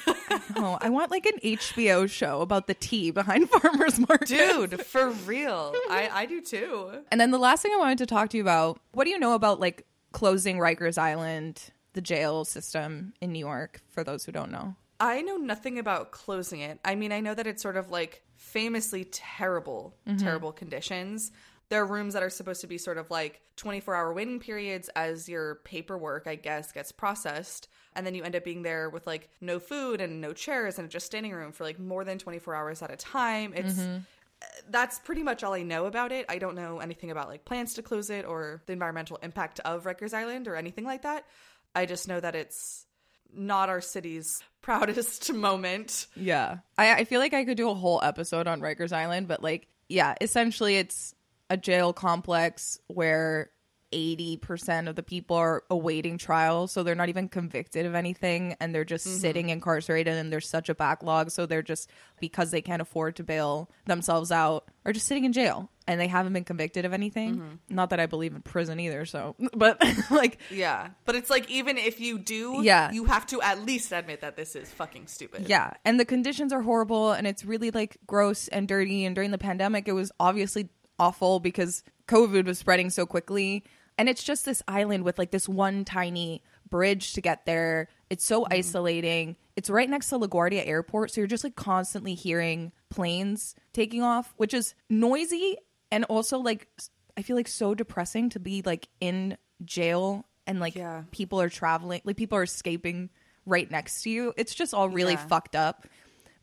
[0.56, 4.30] Oh, I want like an HBO show about the tea behind farmers markets.
[4.30, 5.74] Dude, for real.
[5.90, 7.02] I, I do too.
[7.12, 9.18] And then the last thing I wanted to talk to you about, what do you
[9.18, 14.32] know about like closing Rikers Island, the jail system in New York, for those who
[14.32, 14.74] don't know?
[14.98, 16.78] I know nothing about closing it.
[16.84, 20.18] I mean, I know that it's sort of like famously terrible, mm-hmm.
[20.18, 21.32] terrible conditions.
[21.70, 24.90] There are rooms that are supposed to be sort of like 24 hour waiting periods
[24.94, 27.68] as your paperwork, I guess, gets processed.
[27.94, 30.90] And then you end up being there with like no food and no chairs and
[30.90, 33.52] just standing room for like more than 24 hours at a time.
[33.54, 33.74] It's.
[33.74, 33.96] Mm-hmm.
[34.42, 36.24] Eh, that's pretty much all I know about it.
[36.28, 39.84] I don't know anything about like plans to close it or the environmental impact of
[39.84, 41.26] Rikers Island or anything like that.
[41.74, 42.86] I just know that it's
[43.32, 46.06] not our city's proudest moment.
[46.16, 46.58] Yeah.
[46.78, 49.68] I, I feel like I could do a whole episode on Rikers Island, but like,
[49.88, 51.14] yeah, essentially it's
[51.50, 53.50] a jail complex where
[53.92, 56.68] 80% of the people are awaiting trial.
[56.68, 59.18] So they're not even convicted of anything and they're just mm-hmm.
[59.18, 61.30] sitting incarcerated and there's such a backlog.
[61.30, 61.90] So they're just,
[62.20, 66.06] because they can't afford to bail themselves out, are just sitting in jail and they
[66.06, 67.36] haven't been convicted of anything.
[67.36, 67.74] Mm-hmm.
[67.74, 69.04] Not that I believe in prison either.
[69.06, 70.90] So, but like, Yeah.
[71.04, 72.92] But it's like even if you do, Yeah.
[72.92, 75.48] you have to at least admit that this is fucking stupid.
[75.48, 79.32] Yeah, and the conditions are horrible and it's really like gross and dirty and during
[79.32, 80.68] the pandemic it was obviously
[81.00, 83.64] awful because COVID was spreading so quickly
[84.00, 87.88] and it's just this island with like this one tiny bridge to get there.
[88.08, 88.54] It's so mm-hmm.
[88.54, 89.36] isolating.
[89.56, 94.32] It's right next to LaGuardia Airport, so you're just like constantly hearing planes taking off,
[94.38, 95.58] which is noisy
[95.92, 96.68] and also like
[97.14, 99.36] I feel like so depressing to be like in
[99.66, 101.02] jail and like Yeah.
[101.10, 103.10] people are traveling, like people are escaping
[103.44, 104.32] right next to you.
[104.38, 105.26] It's just all really Yeah.
[105.26, 105.86] fucked up.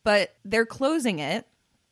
[0.03, 1.47] But they're closing it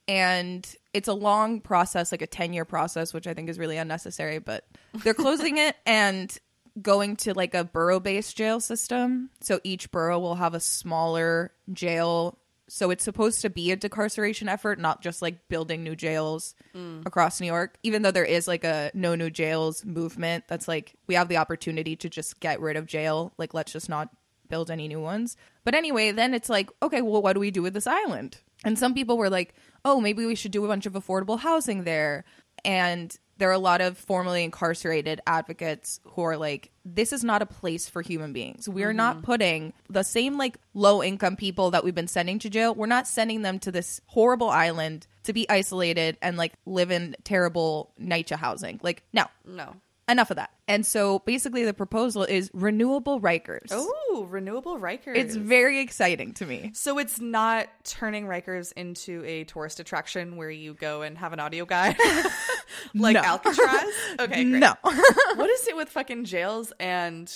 [0.08, 3.78] and it's a long process, like a 10 year process, which I think is really
[3.78, 4.66] unnecessary, but
[5.04, 6.36] they're closing it and
[6.82, 9.30] going to like a borough based jail system.
[9.42, 12.38] So each borough will have a smaller jail.
[12.68, 17.06] So it's supposed to be a decarceration effort, not just like building new jails mm.
[17.06, 20.96] across New York, even though there is like a no new jails movement that's like
[21.08, 23.34] we have the opportunity to just get rid of jail.
[23.38, 24.10] Like, let's just not
[24.50, 25.38] build any new ones.
[25.64, 28.38] But anyway, then it's like, okay, well, what do we do with this island?
[28.64, 29.54] And some people were like,
[29.86, 32.26] oh, maybe we should do a bunch of affordable housing there.
[32.66, 37.42] And there are a lot of formerly incarcerated advocates who are like, this is not
[37.42, 38.68] a place for human beings.
[38.68, 39.26] We are not mm-hmm.
[39.26, 43.08] putting the same like low income people that we've been sending to jail, we're not
[43.08, 48.38] sending them to this horrible island to be isolated and like live in terrible NYCHA
[48.38, 48.80] housing.
[48.82, 49.76] Like, no, No.
[50.08, 50.52] Enough of that.
[50.68, 53.68] And so basically, the proposal is renewable Rikers.
[53.72, 55.16] Oh, renewable Rikers.
[55.18, 56.72] It's very exciting to me.
[56.74, 61.40] so it's not turning Rikers into a tourist attraction where you go and have an
[61.40, 61.98] audio guide
[62.96, 63.84] like Alcatraz.
[64.20, 64.60] Okay, great.
[64.60, 64.74] No.
[64.84, 67.32] what is it with fucking jails and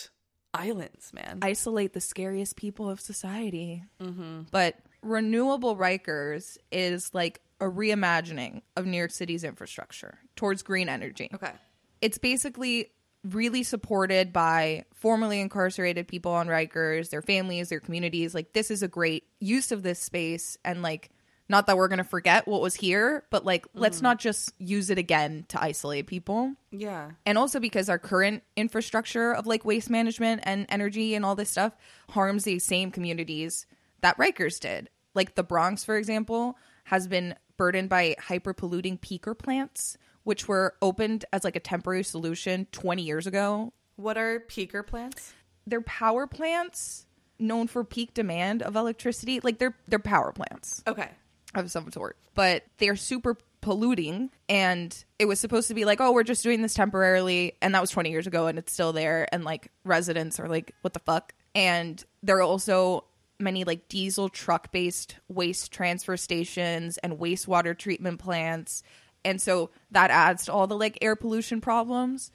[0.54, 1.40] islands, man?
[1.42, 3.84] Isolate the scariest people of society.
[4.02, 4.44] Mm-hmm.
[4.52, 11.30] But renewable Rikers is like a reimagining of New York City's infrastructure towards green energy.
[11.34, 11.52] okay.
[12.02, 12.92] It's basically
[13.24, 18.34] really supported by formerly incarcerated people on Rikers, their families, their communities.
[18.34, 20.58] Like, this is a great use of this space.
[20.64, 21.12] And, like,
[21.50, 24.04] not that we're going to forget what was here, but, like, let's mm.
[24.04, 26.54] not just use it again to isolate people.
[26.72, 27.12] Yeah.
[27.26, 31.50] And also because our current infrastructure of like waste management and energy and all this
[31.50, 31.76] stuff
[32.10, 33.66] harms these same communities
[34.02, 34.90] that Rikers did.
[35.16, 41.26] Like the Bronx, for example, has been burdened by hyperpolluting peaker plants, which were opened
[41.34, 43.74] as like a temporary solution 20 years ago.
[43.96, 45.34] What are peaker plants?
[45.68, 47.06] They're power plants
[47.40, 49.40] known for peak demand of electricity.
[49.42, 51.10] Like they're they're power plants Okay.
[51.56, 54.30] of some sort, but they're super polluting.
[54.48, 57.54] And it was supposed to be like, oh, we're just doing this temporarily.
[57.62, 59.28] And that was 20 years ago and it's still there.
[59.34, 61.34] And like residents are like, what the fuck?
[61.56, 63.06] And there are also
[63.40, 68.84] many like diesel truck based waste transfer stations and wastewater treatment plants.
[69.26, 72.32] And so that adds to all the like air pollution problems.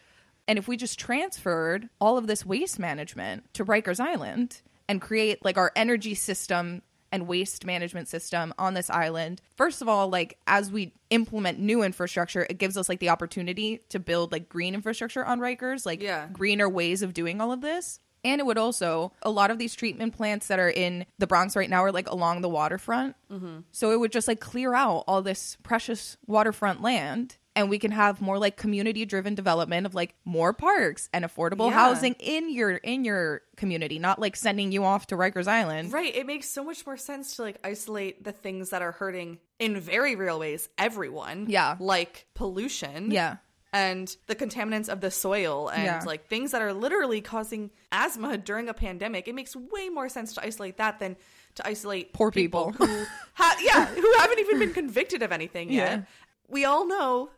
[0.46, 5.42] And if we just transferred all of this waste management to Rikers Island and create
[5.44, 10.36] like our energy system and waste management system on this island, first of all, like
[10.46, 14.74] as we implement new infrastructure, it gives us like the opportunity to build like green
[14.74, 16.26] infrastructure on Rikers, like Yeah.
[16.32, 18.00] greener ways of doing all of this.
[18.24, 21.54] And it would also, a lot of these treatment plants that are in the Bronx
[21.54, 23.14] right now are like along the waterfront.
[23.30, 23.58] Mm-hmm.
[23.70, 27.36] So it would just like clear out all this precious waterfront land.
[27.56, 31.68] And we can have more like community driven development of like more parks and affordable
[31.70, 31.74] Yeah.
[31.74, 35.92] housing in your in your community, not like sending you off to Rikers Island.
[35.92, 36.12] Right.
[36.16, 39.78] It makes so much more sense to like isolate the things that are hurting in
[39.78, 41.46] very real ways everyone.
[41.48, 41.76] Yeah.
[41.78, 43.12] Like pollution.
[43.12, 43.36] Yeah.
[43.74, 46.02] And the contaminants of the soil and Yeah.
[46.06, 49.26] like things that are literally causing asthma during a pandemic.
[49.26, 51.16] It makes way more sense to isolate that than
[51.56, 52.70] to isolate Poor people.
[52.72, 52.86] who
[53.34, 55.98] ha- yeah, who haven't even been convicted of anything yet.
[55.98, 56.04] Yeah.
[56.46, 57.30] We all know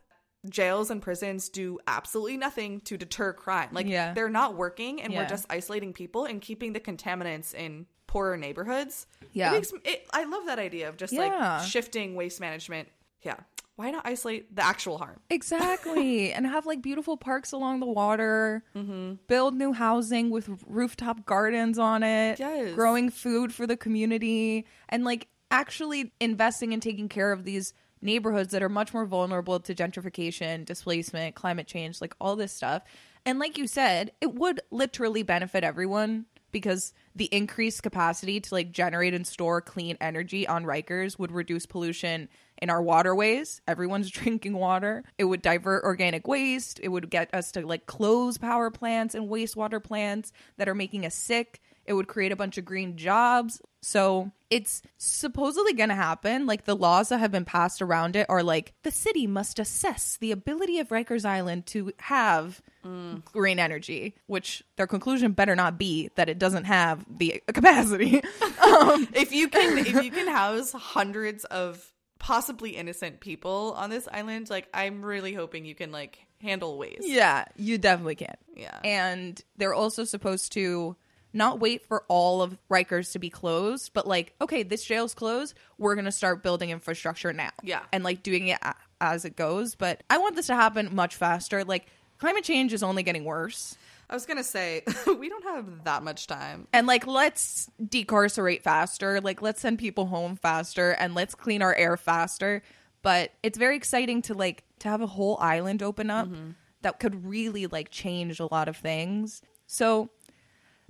[0.49, 3.71] jails and prisons do absolutely nothing to deter crime.
[3.73, 4.13] Like Yeah.
[4.13, 9.07] they're not working and we're just isolating people and keeping the contaminants in poorer neighborhoods.
[9.33, 9.51] Yeah.
[9.51, 11.59] It makes it, I love that idea of just Yeah.
[11.61, 12.89] like shifting waste management.
[13.23, 13.37] Yeah.
[13.77, 15.21] Why not isolate the actual harm?
[15.29, 16.33] Exactly.
[16.35, 18.65] and have like beautiful parks along the water.
[18.75, 19.15] Mm-hmm.
[19.29, 22.39] Build new housing with rooftop gardens on it.
[22.39, 22.75] Yes.
[22.75, 24.67] Growing food for the community.
[24.89, 29.61] And like actually investing and taking care of these neighborhoods that are much more vulnerable
[29.61, 32.83] to gentrification, displacement, climate change, like all this stuff.
[33.27, 38.73] And like you said, it would literally benefit everyone because the increased capacity to like
[38.73, 42.29] generate and store clean energy on Rikers would reduce pollution
[42.59, 43.61] in our waterways.
[43.67, 45.05] Everyone's drinking water.
[45.19, 46.81] It would divert organic waste.
[46.83, 51.07] It would get us to like close power plants and wastewater plants that are making
[51.07, 51.61] us sick.
[51.85, 53.61] It would create a bunch of green jobs.
[53.81, 56.47] So it's supposedly going to happen.
[56.47, 60.17] Like the laws that have been passed around it are like the city must assess
[60.21, 63.25] the ability of Rikers Island to have mm.
[63.25, 68.23] green energy, which their conclusion better not be that it doesn't have the capacity.
[68.67, 71.93] Um, if you can if you can house hundreds of
[72.27, 77.07] possibly innocent people on this island, like I'm really hoping you can like handle waste.
[77.07, 78.35] yeah, you definitely can.
[78.57, 78.77] Yeah.
[78.83, 80.97] And they're also supposed to
[81.33, 85.55] not wait for all of Rikers to be closed, but like, okay, this jail's closed.
[85.79, 87.51] We're going to start building infrastructure now.
[87.63, 87.83] Yeah.
[87.93, 89.77] And like doing it a- as it goes.
[89.77, 91.63] But I want this to happen much faster.
[91.63, 91.87] Like,
[92.19, 93.77] climate change is only getting worse.
[94.09, 96.69] I was gonna say we don't have that much time.
[96.73, 99.21] And like, let's decarcerate faster.
[99.21, 102.63] Like, let's send people home faster and let's clean our air faster.
[103.03, 106.51] But it's very exciting to like to have a whole island open up mm-hmm.
[106.83, 109.43] that could really like change a lot of things.
[109.67, 110.11] So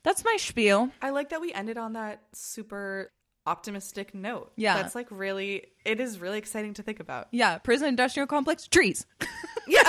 [0.03, 0.91] that's my spiel.
[1.03, 3.11] I like that we ended on that super
[3.47, 4.53] optimistic note.
[4.57, 4.81] Yeah.
[4.81, 7.29] That's like really it is really exciting to think about.
[7.31, 9.07] Yeah, prison industrial complex trees.
[9.69, 9.83] Yeah.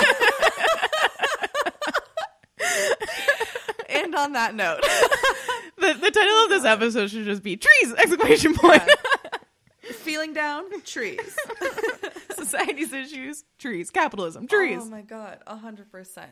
[3.89, 4.81] and on that note,
[5.77, 8.83] the, the title of this episode should just be trees exclamation point.
[9.81, 11.37] feeling down, trees.
[12.31, 14.79] Society's issues, trees, capitalism, trees.
[14.81, 16.31] Oh my god, a hundred percent.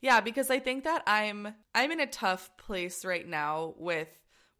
[0.00, 4.08] Yeah, because I think that I'm I'm in a tough place right now with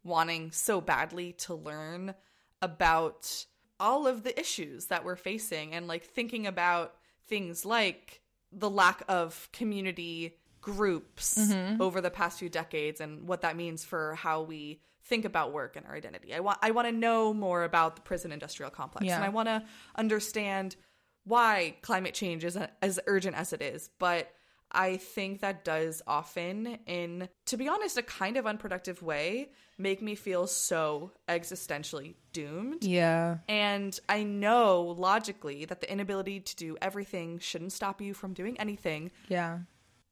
[0.03, 2.15] wanting so badly to learn
[2.61, 3.45] about
[3.79, 6.95] all of the issues that we're facing and like thinking about
[7.27, 8.21] things like
[8.51, 11.81] the lack of community groups mm-hmm.
[11.81, 15.75] over the past few decades and what that means for how we think about work
[15.75, 16.33] and our identity.
[16.33, 19.15] I want I want to know more about the prison industrial complex Yeah.
[19.15, 19.63] and I want to
[19.95, 20.75] understand
[21.23, 24.29] why climate change is as urgent as it is, but
[24.69, 30.01] I think that does often, in to be honest, a kind of unproductive way, make
[30.01, 32.83] me feel so existentially doomed.
[32.83, 33.37] yeah.
[33.47, 38.59] And I know logically that the inability to do everything shouldn't stop you from doing
[38.59, 39.59] anything, Yeah.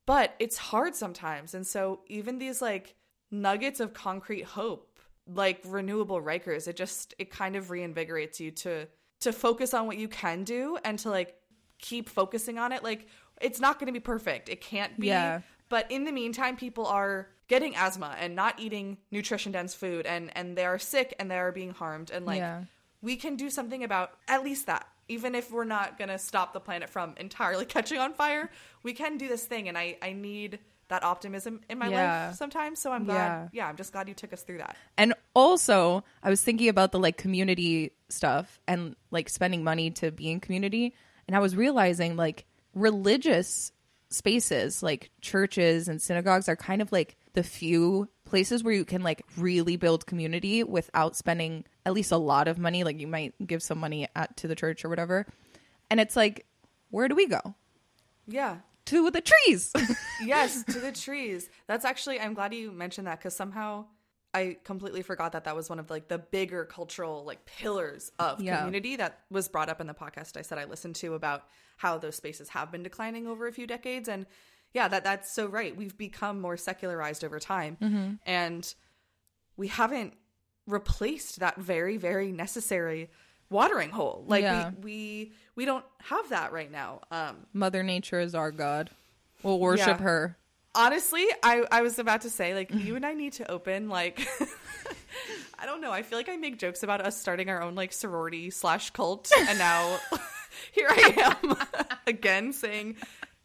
[0.06, 1.54] But it's hard sometimes.
[1.54, 2.96] And so even these like
[3.32, 8.88] nuggets of concrete hope, like renewable Rikers, it just it kind of reinvigorates you to
[9.22, 11.36] to focus on what you can do and to like
[11.80, 12.84] keep focusing on it.
[12.84, 13.08] Like
[13.42, 14.50] it's not going to be perfect.
[14.50, 15.08] It can't be.
[15.08, 15.42] Yeah.
[15.68, 20.32] But in the meantime, people are getting asthma and not eating nutrition dense food and
[20.38, 22.64] and they are sick and they are being harmed and like Yeah.
[23.02, 26.54] we can do something about at least that even if we're not going to stop
[26.54, 28.50] the planet from entirely catching on fire
[28.84, 32.28] we can do this thing and i i need that optimism in my Yeah.
[32.28, 33.68] life sometimes so i'm glad yeah.
[33.68, 37.00] i'm just glad you took us through that And also, I was thinking about the
[37.00, 40.94] like community stuff and like spending money to be in community.
[41.28, 43.74] And I was realizing like religious
[44.10, 49.02] spaces like churches and synagogues are kind of like the few places where you can
[49.04, 52.84] like really build community without spending at least a lot of money.
[52.84, 55.26] Like you might give some money at to the church or whatever.
[55.90, 56.46] And it's like,
[56.90, 57.56] where do we go?
[58.28, 58.58] Yeah.
[58.88, 59.72] To the trees.
[60.24, 61.50] yes, to the trees.
[61.68, 63.86] That's actually I'm glad you mentioned that because somehow
[64.34, 68.42] I completely forgot that that was one of like the bigger cultural like pillars of
[68.42, 68.58] Yeah.
[68.58, 71.44] community that was brought up in the podcast I said I listened to about
[71.78, 74.26] how those spaces have been declining over a few decades and
[74.76, 78.76] yeah that that's so right we've become more secularized over time and
[79.58, 80.14] we haven't
[80.68, 83.10] replaced that very very necessary
[83.50, 84.70] watering hole like Yeah.
[84.82, 88.90] we we we don't have that right now um Mother Nature is our God.
[89.44, 90.04] We'll worship Yeah.
[90.04, 90.38] her.
[90.74, 94.28] honestly i i was about to say like you and i need to open like
[95.60, 97.94] i don't know i feel like i make jokes about us starting our own like
[97.94, 100.00] sorority slash cult and now
[100.74, 101.56] here i am
[102.08, 102.96] again saying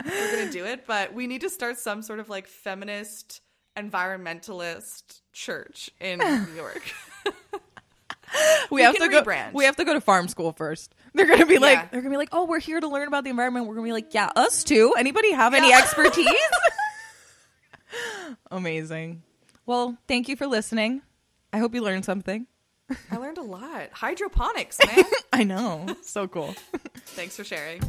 [0.05, 3.41] we're gonna do it but we need to start some sort of like feminist
[3.77, 6.83] environmentalist church in new york
[8.71, 9.23] We, have can to go.
[9.23, 9.55] rebrand.
[9.55, 10.95] We have to go to farm school first.
[11.15, 13.31] They're gonna be like, they're gonna be like, oh, we're here to learn about the
[13.31, 13.67] environment.
[13.67, 14.95] We're gonna be like, yeah, us too.
[14.97, 16.29] Anybody have any expertise?
[18.53, 19.23] Amazing.
[19.67, 21.03] Well, thank you for listening.
[21.53, 22.47] I hope you learned something.
[23.11, 25.87] i learned a lot hydroponics man I know.
[26.03, 26.55] So cool.
[27.07, 27.81] thanks for sharing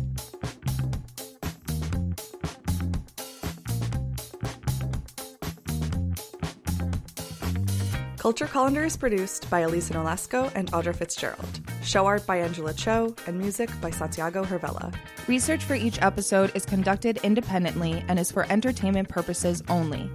[8.22, 11.60] Culture Colander is produced by Elisa Nolasco and Audra Fitzgerald.
[11.82, 14.94] Show art by Angela Cho and music by Santiago Hervella.
[15.28, 20.08] Research for each episode is conducted independently and is for entertainment purposes only.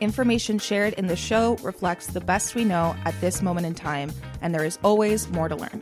[0.00, 4.10] Information shared in the show reflects the best we know at this moment in time,
[4.40, 5.80] and there is always more to learn.